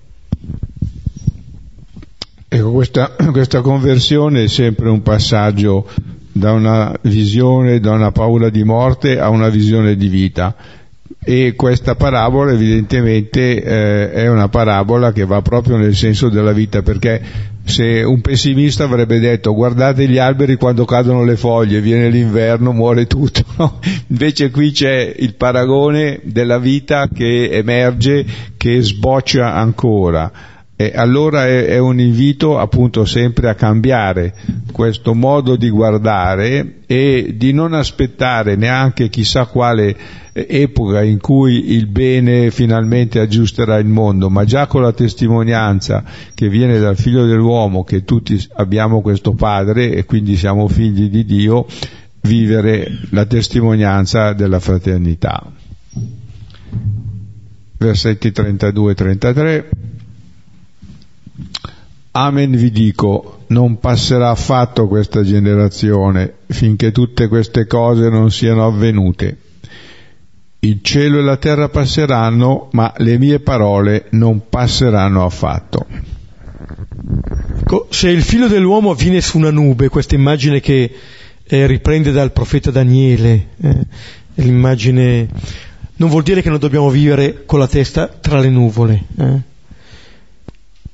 [2.50, 5.90] Ecco, questa, questa conversione è sempre un passaggio
[6.32, 10.56] da una visione, da una paura di morte a una visione di vita.
[11.30, 16.82] E questa parabola evidentemente eh, è una parabola che va proprio nel senso della vita,
[16.82, 17.22] perché
[17.66, 23.08] se un pessimista avrebbe detto guardate gli alberi quando cadono le foglie, viene l'inverno, muore
[23.08, 23.80] tutto, no?
[24.08, 28.26] invece qui c'è il paragone della vita che emerge,
[28.56, 30.32] che sboccia ancora
[30.80, 34.36] e allora è, è, un invito appunto sempre a cambiare
[34.72, 39.98] questo modo di guardare e di non aspettare neanche chissà quale
[40.34, 46.04] epoca in cui il bene finalmente aggiusterà il mondo, ma già con la testimonianza
[46.36, 51.26] che viene dal figlio dell'uomo che tutti abbiamo questo padre e quindi siamo figli di
[51.26, 51.66] Dio,
[52.22, 55.52] vivere la testimonianza della fraternità.
[57.80, 59.70] Versetti 32 33
[62.12, 69.38] Amen vi dico, non passerà affatto questa generazione finché tutte queste cose non siano avvenute.
[70.60, 75.86] Il cielo e la terra passeranno, ma le mie parole non passeranno affatto.
[77.90, 80.92] Se il figlio dell'uomo viene su una nube, questa immagine che
[81.44, 83.86] eh, riprende dal profeta Daniele, eh,
[84.36, 85.28] l'immagine
[85.98, 89.04] non vuol dire che non dobbiamo vivere con la testa tra le nuvole.
[89.18, 89.56] Eh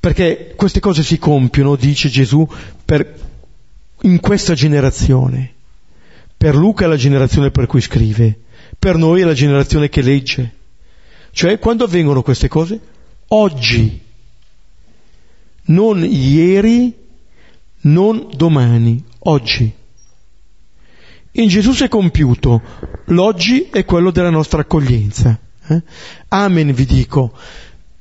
[0.04, 2.46] perché queste cose si compiono, dice Gesù,
[2.84, 3.14] per,
[4.02, 5.54] in questa generazione.
[6.36, 8.38] Per Luca è la generazione per cui scrive,
[8.78, 10.56] per noi è la generazione che legge.
[11.30, 12.78] Cioè, quando avvengono queste cose?
[13.28, 13.98] Oggi,
[15.68, 16.94] non ieri,
[17.84, 19.72] non domani, oggi.
[21.30, 22.60] In Gesù si è compiuto,
[23.06, 25.40] l'oggi è quello della nostra accoglienza.
[25.66, 25.82] Eh?
[26.28, 27.32] Amen vi dico,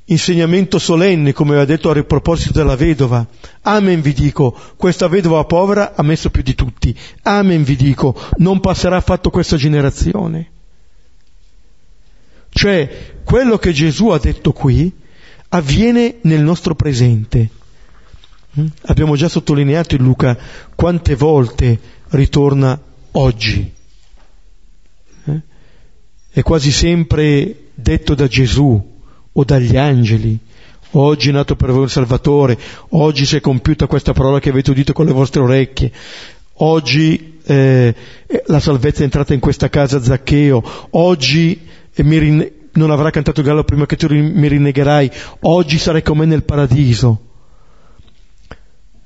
[0.05, 3.25] insegnamento solenne, come aveva detto a proposito della vedova.
[3.61, 6.97] Amen vi dico, questa vedova povera ha messo più di tutti.
[7.23, 10.51] Amen vi dico, non passerà affatto questa generazione.
[12.49, 14.91] Cioè, quello che Gesù ha detto qui
[15.49, 17.49] avviene nel nostro presente.
[18.59, 18.67] Mm?
[18.85, 20.37] Abbiamo già sottolineato in Luca
[20.75, 21.79] quante volte
[22.09, 22.79] ritorna
[23.11, 23.73] oggi.
[25.25, 25.41] Eh?
[26.29, 28.92] È quasi sempre detto da Gesù,
[29.33, 30.37] o dagli angeli.
[30.95, 32.57] Oggi è nato per voi un Salvatore,
[32.89, 35.91] oggi si è compiuta questa parola che avete udito con le vostre orecchie,
[36.57, 37.95] oggi eh,
[38.45, 43.45] la salvezza è entrata in questa casa Zaccheo, oggi eh, rinne- non avrà cantato il
[43.47, 45.11] gallo prima che tu mi rinnegherai,
[45.41, 47.19] oggi sarai con me nel paradiso.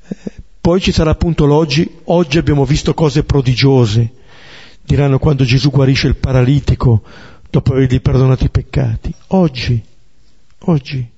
[0.07, 0.15] Eh,
[0.59, 4.11] Poi ci sarà appunto l'oggi, oggi abbiamo visto cose prodigiose,
[4.83, 7.01] diranno quando Gesù guarisce il paralitico
[7.49, 9.13] dopo avergli perdonato i peccati.
[9.27, 9.81] Oggi,
[10.59, 11.09] oggi.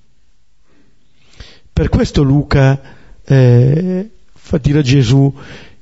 [1.72, 2.82] Per questo Luca
[3.24, 5.34] eh, fa dire a Gesù,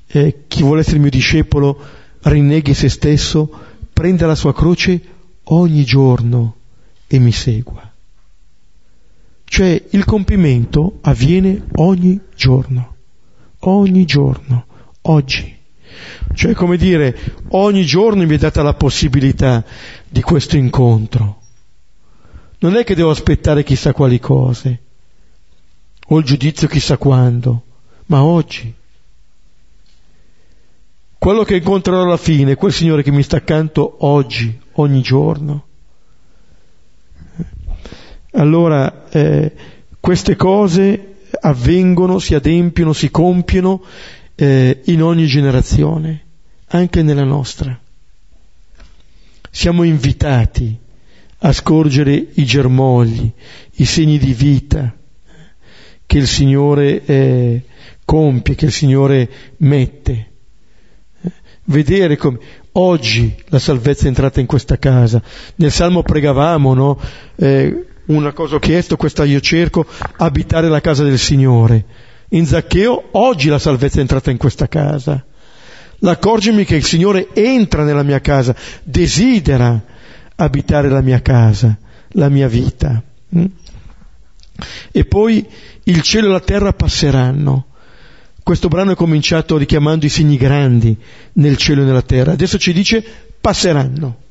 [0.08, 1.80] eh, chi vuole essere mio discepolo
[2.22, 3.50] rinneghi se stesso,
[3.94, 5.02] prenda la sua croce
[5.46, 6.56] ogni giorno
[7.08, 7.92] e mi segua.
[9.44, 12.96] Cioè il compimento avviene ogni giorno,
[13.60, 14.66] ogni giorno,
[15.04, 15.56] oggi.
[16.34, 17.18] Cioè come dire,
[17.50, 19.64] ogni giorno mi è data la possibilità
[20.08, 21.42] di questo incontro.
[22.60, 24.82] Non è che devo aspettare chissà quali cose,
[26.08, 27.64] o il giudizio chissà quando,
[28.08, 28.74] ma oggi.
[31.20, 35.66] Quello che incontrerò alla fine, quel Signore che mi sta accanto oggi, ogni giorno.
[38.32, 39.54] Allora, eh,
[40.00, 43.84] queste cose avvengono, si adempiono, si compiono
[44.36, 46.26] eh, in ogni generazione,
[46.68, 47.80] anche nella nostra.
[49.52, 50.86] Siamo invitati
[51.40, 53.32] a scorgere i germogli,
[53.76, 54.96] i segni di vita
[56.06, 57.62] che il Signore eh,
[58.06, 60.32] compie, che il Signore mette.
[61.66, 62.40] Vedere come
[62.74, 65.22] oggi la salvezza è entrata in questa casa.
[65.56, 67.00] Nel Salmo pregavamo, no?
[67.36, 69.86] Eh, una cosa ho chiesto, questa io cerco,
[70.18, 71.84] abitare la casa del Signore.
[72.30, 75.24] In Zaccheo oggi la salvezza è entrata in questa casa.
[76.00, 79.84] L'accorgermi che il Signore entra nella mia casa, desidera
[80.38, 81.78] abitare la mia casa,
[82.10, 83.04] la mia vita.
[83.36, 83.46] Mm?
[84.92, 85.46] E poi
[85.84, 87.66] il cielo e la terra passeranno.
[88.42, 90.96] Questo brano è cominciato richiamando i segni grandi
[91.34, 92.32] nel cielo e nella terra.
[92.32, 93.04] Adesso ci dice
[93.42, 94.26] passeranno.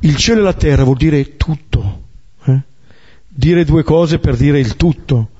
[0.00, 2.02] Il cielo e la terra vuol dire tutto.
[2.44, 2.60] Eh?
[3.26, 5.30] Dire due cose per dire il tutto.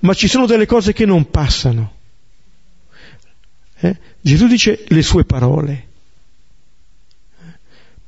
[0.00, 1.94] Ma ci sono delle cose che non passano.
[3.80, 3.96] Eh?
[4.20, 5.87] Gesù dice le sue parole.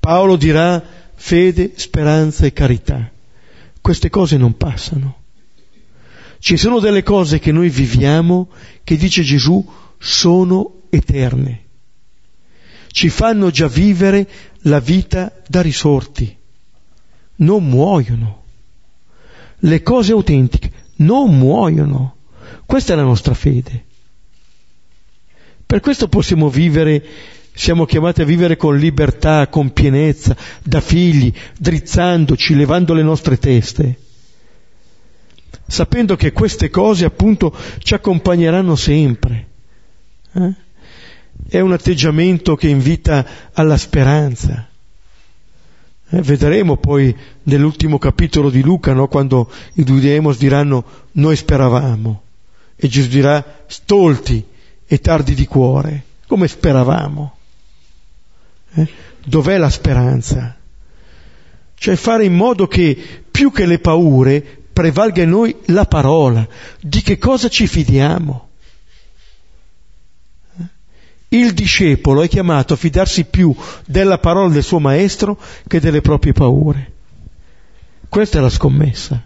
[0.00, 0.82] Paolo dirà
[1.14, 3.10] fede, speranza e carità.
[3.80, 5.18] Queste cose non passano.
[6.38, 8.48] Ci sono delle cose che noi viviamo
[8.82, 9.64] che dice Gesù
[9.98, 11.64] sono eterne.
[12.88, 14.28] Ci fanno già vivere
[14.62, 16.34] la vita da risorti.
[17.36, 18.44] Non muoiono.
[19.58, 22.16] Le cose autentiche non muoiono.
[22.64, 23.84] Questa è la nostra fede.
[25.66, 27.04] Per questo possiamo vivere,
[27.60, 33.98] siamo chiamati a vivere con libertà, con pienezza, da figli, drizzandoci, levando le nostre teste
[35.66, 39.46] sapendo che queste cose appunto ci accompagneranno sempre.
[40.32, 40.54] Eh?
[41.48, 44.68] È un atteggiamento che invita alla speranza.
[46.08, 52.22] Eh, vedremo poi nell'ultimo capitolo di Luca, no, quando i Dudeemos diranno noi speravamo
[52.74, 54.44] e Gesù dirà stolti
[54.86, 57.36] e tardi di cuore, come speravamo.
[58.74, 58.88] Eh?
[59.24, 60.56] Dov'è la speranza?
[61.74, 66.46] Cioè fare in modo che più che le paure prevalga in noi la parola,
[66.80, 68.48] di che cosa ci fidiamo.
[71.32, 73.54] Il discepolo è chiamato a fidarsi più
[73.86, 76.92] della parola del suo maestro che delle proprie paure.
[78.08, 79.24] Questa è la scommessa.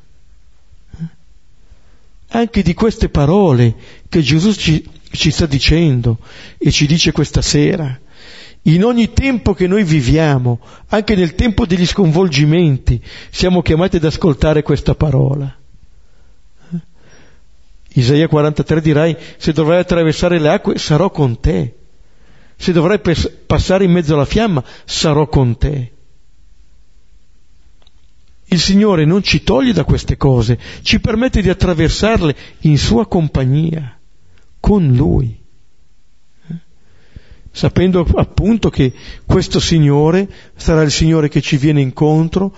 [2.29, 3.75] Anche di queste parole
[4.09, 6.19] che Gesù ci, ci sta dicendo
[6.59, 7.99] e ci dice questa sera,
[8.67, 14.63] in ogni tempo che noi viviamo, anche nel tempo degli sconvolgimenti, siamo chiamati ad ascoltare
[14.63, 15.55] questa parola.
[17.97, 21.75] Isaia 43 dirai, se dovrai attraversare le acque, sarò con te.
[22.57, 25.93] Se dovrai pes- passare in mezzo alla fiamma, sarò con te.
[28.47, 33.99] Il Signore non ci toglie da queste cose, ci permette di attraversarle in sua compagnia,
[34.59, 35.43] con Lui
[37.55, 38.93] sapendo appunto che
[39.25, 42.53] questo Signore sarà il Signore che ci viene incontro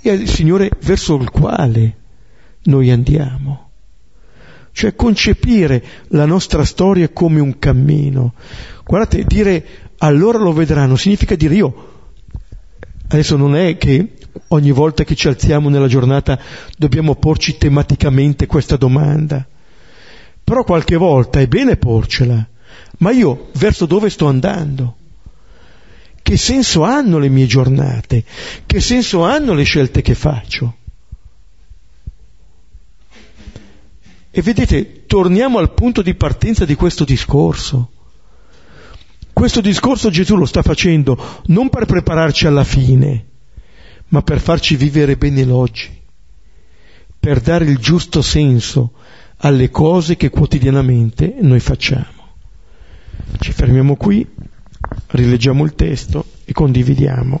[0.00, 1.96] e il Signore verso il quale
[2.64, 3.70] noi andiamo.
[4.70, 8.34] Cioè concepire la nostra storia come un cammino.
[8.84, 9.66] Guardate, dire
[9.98, 11.88] allora lo vedranno significa dire io,
[13.08, 14.12] adesso non è che
[14.48, 16.38] ogni volta che ci alziamo nella giornata
[16.78, 19.44] dobbiamo porci tematicamente questa domanda,
[20.44, 22.48] però qualche volta è bene porcela
[22.98, 24.96] ma io verso dove sto andando?
[26.22, 28.24] Che senso hanno le mie giornate?
[28.64, 30.76] Che senso hanno le scelte che faccio?
[34.30, 37.90] E vedete, torniamo al punto di partenza di questo discorso.
[39.32, 43.26] Questo discorso Gesù lo sta facendo non per prepararci alla fine,
[44.08, 45.90] ma per farci vivere bene l'oggi,
[47.18, 48.92] per dare il giusto senso
[49.38, 52.13] alle cose che quotidianamente noi facciamo.
[53.38, 54.26] Ci fermiamo qui,
[55.08, 57.40] rileggiamo il testo e condividiamo.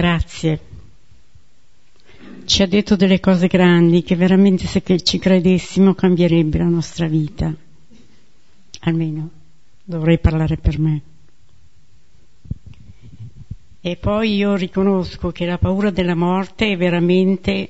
[0.00, 0.58] Grazie.
[2.46, 7.54] Ci ha detto delle cose grandi che veramente se ci credessimo cambierebbe la nostra vita.
[8.80, 9.28] Almeno
[9.84, 11.02] dovrei parlare per me.
[13.82, 17.68] E poi io riconosco che la paura della morte è veramente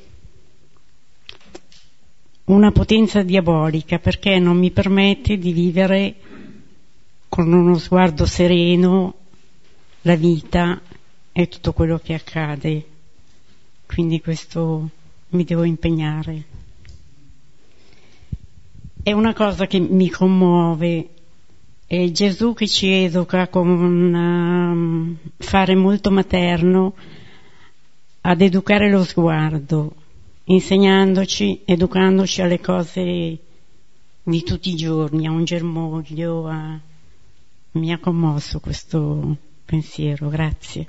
[2.45, 6.15] una potenza diabolica perché non mi permette di vivere
[7.29, 9.15] con uno sguardo sereno
[10.03, 10.81] la vita
[11.33, 12.87] e tutto quello che accade.
[13.87, 14.89] Quindi questo
[15.31, 16.45] mi devo impegnare.
[19.03, 21.09] È una cosa che mi commuove.
[21.87, 26.95] È Gesù che ci educa con un um, fare molto materno
[28.23, 29.95] ad educare lo sguardo,
[30.45, 33.39] insegnandoci, educandoci alle cose
[34.23, 36.47] di tutti i giorni, a un germoglio.
[36.47, 36.79] A...
[37.73, 40.89] Mi ha commosso questo pensiero, grazie.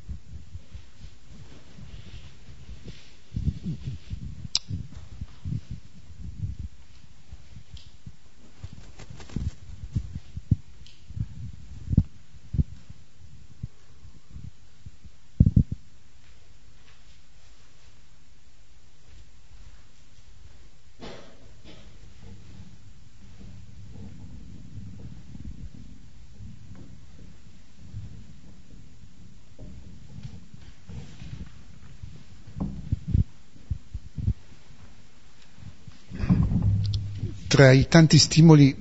[37.51, 38.73] tra i tanti stimoli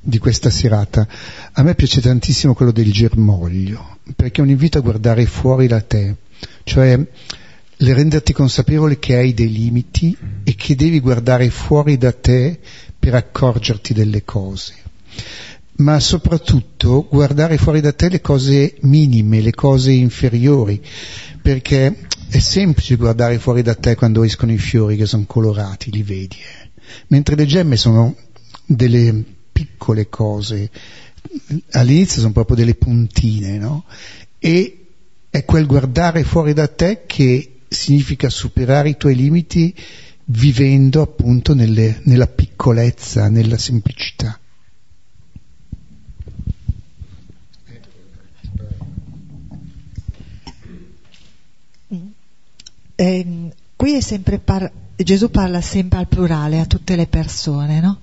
[0.00, 1.06] di questa serata,
[1.52, 5.80] a me piace tantissimo quello del germoglio, perché è un invito a guardare fuori da
[5.80, 6.16] te,
[6.64, 6.98] cioè
[7.76, 12.58] le renderti consapevole che hai dei limiti e che devi guardare fuori da te
[12.98, 14.74] per accorgerti delle cose.
[15.76, 20.82] Ma soprattutto guardare fuori da te le cose minime, le cose inferiori,
[21.40, 21.96] perché
[22.28, 26.36] è semplice guardare fuori da te quando escono i fiori che sono colorati, li vedi.
[26.36, 26.59] Eh?
[27.08, 28.16] Mentre le gemme sono
[28.64, 30.70] delle piccole cose,
[31.72, 33.84] all'inizio sono proprio delle puntine, no?
[34.38, 34.86] E
[35.30, 39.74] è quel guardare fuori da te che significa superare i tuoi limiti
[40.24, 44.38] vivendo appunto nelle, nella piccolezza, nella semplicità.
[52.96, 54.70] Eh, qui è sempre par-
[55.02, 58.00] Gesù parla sempre al plurale, a tutte le persone, no?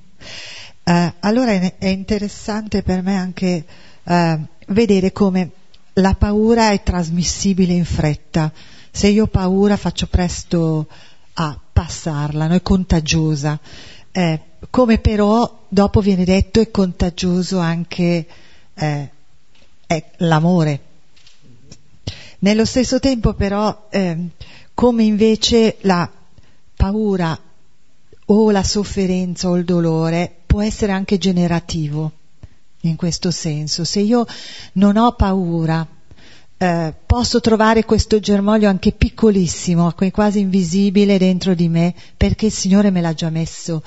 [0.84, 3.66] Eh, allora è, è, interessante per me anche
[4.04, 5.52] eh, vedere come
[5.93, 8.52] la paura è trasmissibile in fretta.
[8.89, 10.88] Se io ho paura faccio presto
[11.34, 12.56] a passarla, no?
[12.56, 13.60] è contagiosa.
[14.12, 18.26] Eh, come però dopo viene detto è contagioso anche
[18.74, 19.12] eh,
[20.18, 20.82] l'amore.
[22.39, 24.30] Nello stesso tempo però ehm,
[24.74, 26.10] come invece la
[26.78, 27.38] paura
[28.30, 32.11] o la sofferenza o il dolore può essere anche generativo
[32.82, 33.84] in questo senso.
[33.84, 34.25] Se io
[34.73, 35.86] non ho paura,
[36.57, 42.91] eh, posso trovare questo germoglio anche piccolissimo, quasi invisibile dentro di me, perché il Signore
[42.91, 43.84] me l'ha già messo.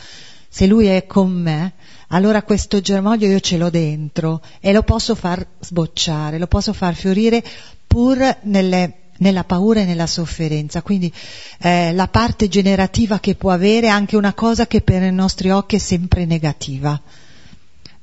[0.48, 1.74] Se Lui è con me,
[2.08, 6.94] allora questo germoglio io ce l'ho dentro e lo posso far sbocciare, lo posso far
[6.94, 7.42] fiorire
[7.86, 10.82] pur nelle nella paura e nella sofferenza.
[10.82, 11.12] Quindi
[11.60, 15.50] eh, la parte generativa che può avere è anche una cosa che per i nostri
[15.50, 17.00] occhi è sempre negativa.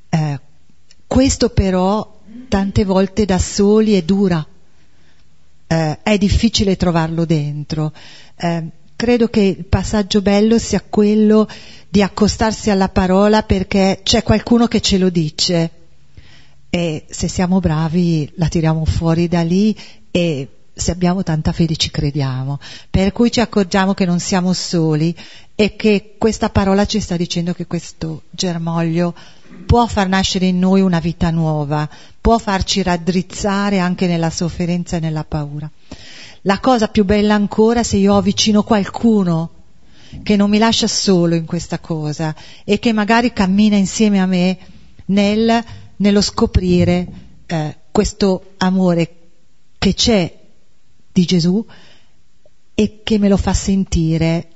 [0.10, 0.40] Eh,
[1.06, 4.46] questo però tante volte da soli è dura,
[5.68, 7.94] eh, è difficile trovarlo dentro.
[8.36, 8.66] Eh,
[8.96, 11.48] credo che il passaggio bello sia quello
[11.90, 15.72] di accostarsi alla parola perché c'è qualcuno che ce lo dice
[16.70, 19.76] e se siamo bravi la tiriamo fuori da lì
[20.12, 20.48] e
[20.78, 22.60] se abbiamo tanta fede ci crediamo,
[22.90, 25.16] per cui ci accorgiamo che non siamo soli
[25.56, 29.14] e che questa parola ci sta dicendo che questo germoglio
[29.66, 31.90] può far nascere in noi una vita nuova,
[32.22, 35.70] può farci raddrizzare anche nella sofferenza e nella paura.
[36.42, 39.52] La cosa più bella ancora se io ho vicino qualcuno
[40.24, 44.58] che non mi lascia solo in questa cosa e che magari cammina insieme a me
[45.06, 45.64] nel,
[45.98, 47.08] nello scoprire
[47.46, 49.16] eh, questo amore
[49.78, 50.46] che c'è
[51.18, 51.66] di Gesù
[52.76, 54.50] e che me lo fa sentire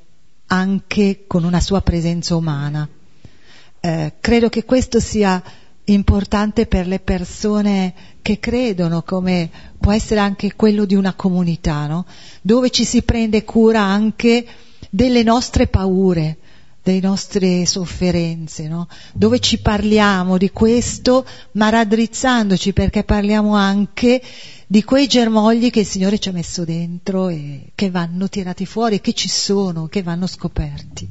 [0.45, 2.87] anche con una sua presenza umana.
[3.79, 5.41] Eh, credo che questo sia
[5.85, 9.49] importante per le persone che credono, come
[9.79, 12.05] può essere anche quello di una comunità, no?
[12.43, 14.45] dove ci si prende cura anche
[14.91, 16.37] delle nostre paure,
[16.83, 18.87] delle nostre sofferenze, no?
[19.13, 24.21] dove ci parliamo di questo, ma raddrizzandoci perché parliamo anche
[24.71, 29.01] di quei germogli che il Signore ci ha messo dentro e che vanno tirati fuori,
[29.01, 31.09] che ci sono, che vanno scoperti.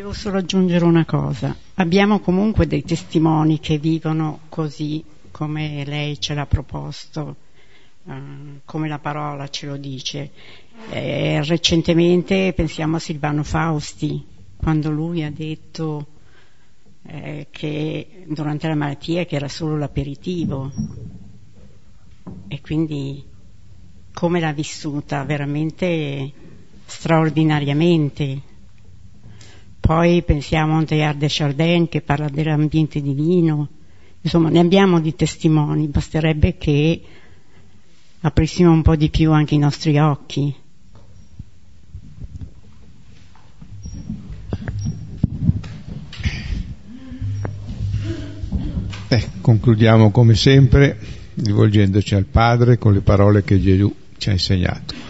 [0.00, 1.54] Volevo solo aggiungere una cosa.
[1.74, 7.36] Abbiamo comunque dei testimoni che vivono così come lei ce l'ha proposto,
[8.08, 8.12] eh,
[8.64, 10.30] come la parola ce lo dice.
[10.88, 14.24] Eh, recentemente pensiamo a Silvano Fausti,
[14.56, 16.06] quando lui ha detto
[17.02, 20.72] eh, che durante la malattia che era solo l'aperitivo
[22.48, 23.22] e quindi
[24.14, 26.32] come l'ha vissuta veramente
[26.86, 28.48] straordinariamente
[29.80, 33.68] poi pensiamo a Teilhard de Chardin che parla dell'ambiente divino,
[34.20, 37.00] insomma ne abbiamo di testimoni, basterebbe che
[38.20, 40.54] aprissimo un po' di più anche i nostri occhi.
[49.08, 50.96] Eh, concludiamo come sempre
[51.34, 55.09] rivolgendoci al Padre con le parole che Gesù ci ha insegnato.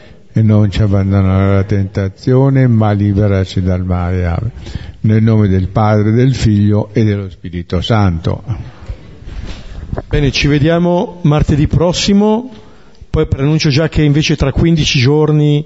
[0.33, 4.51] e non ci abbandonare alla tentazione, ma liberaci dal male.
[5.01, 8.43] Nel nome del Padre, del Figlio e dello Spirito Santo.
[10.07, 12.49] Bene, ci vediamo martedì prossimo,
[13.09, 15.65] poi preannuncio già che invece tra 15 giorni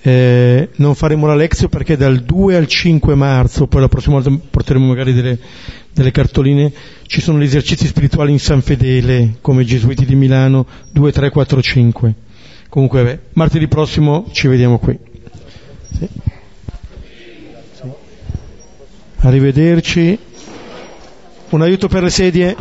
[0.00, 4.30] eh, non faremo la lezione perché dal 2 al 5 marzo, poi la prossima volta
[4.50, 5.38] porteremo magari delle,
[5.92, 6.72] delle cartoline,
[7.06, 11.62] ci sono gli esercizi spirituali in San Fedele, come Gesuiti di Milano, 2, 3, 4,
[11.62, 12.14] 5.
[12.74, 14.98] Comunque, beh, martedì prossimo ci vediamo qui.
[15.96, 16.08] Sì.
[19.18, 20.18] Arrivederci.
[21.50, 22.56] Un aiuto per le sedie.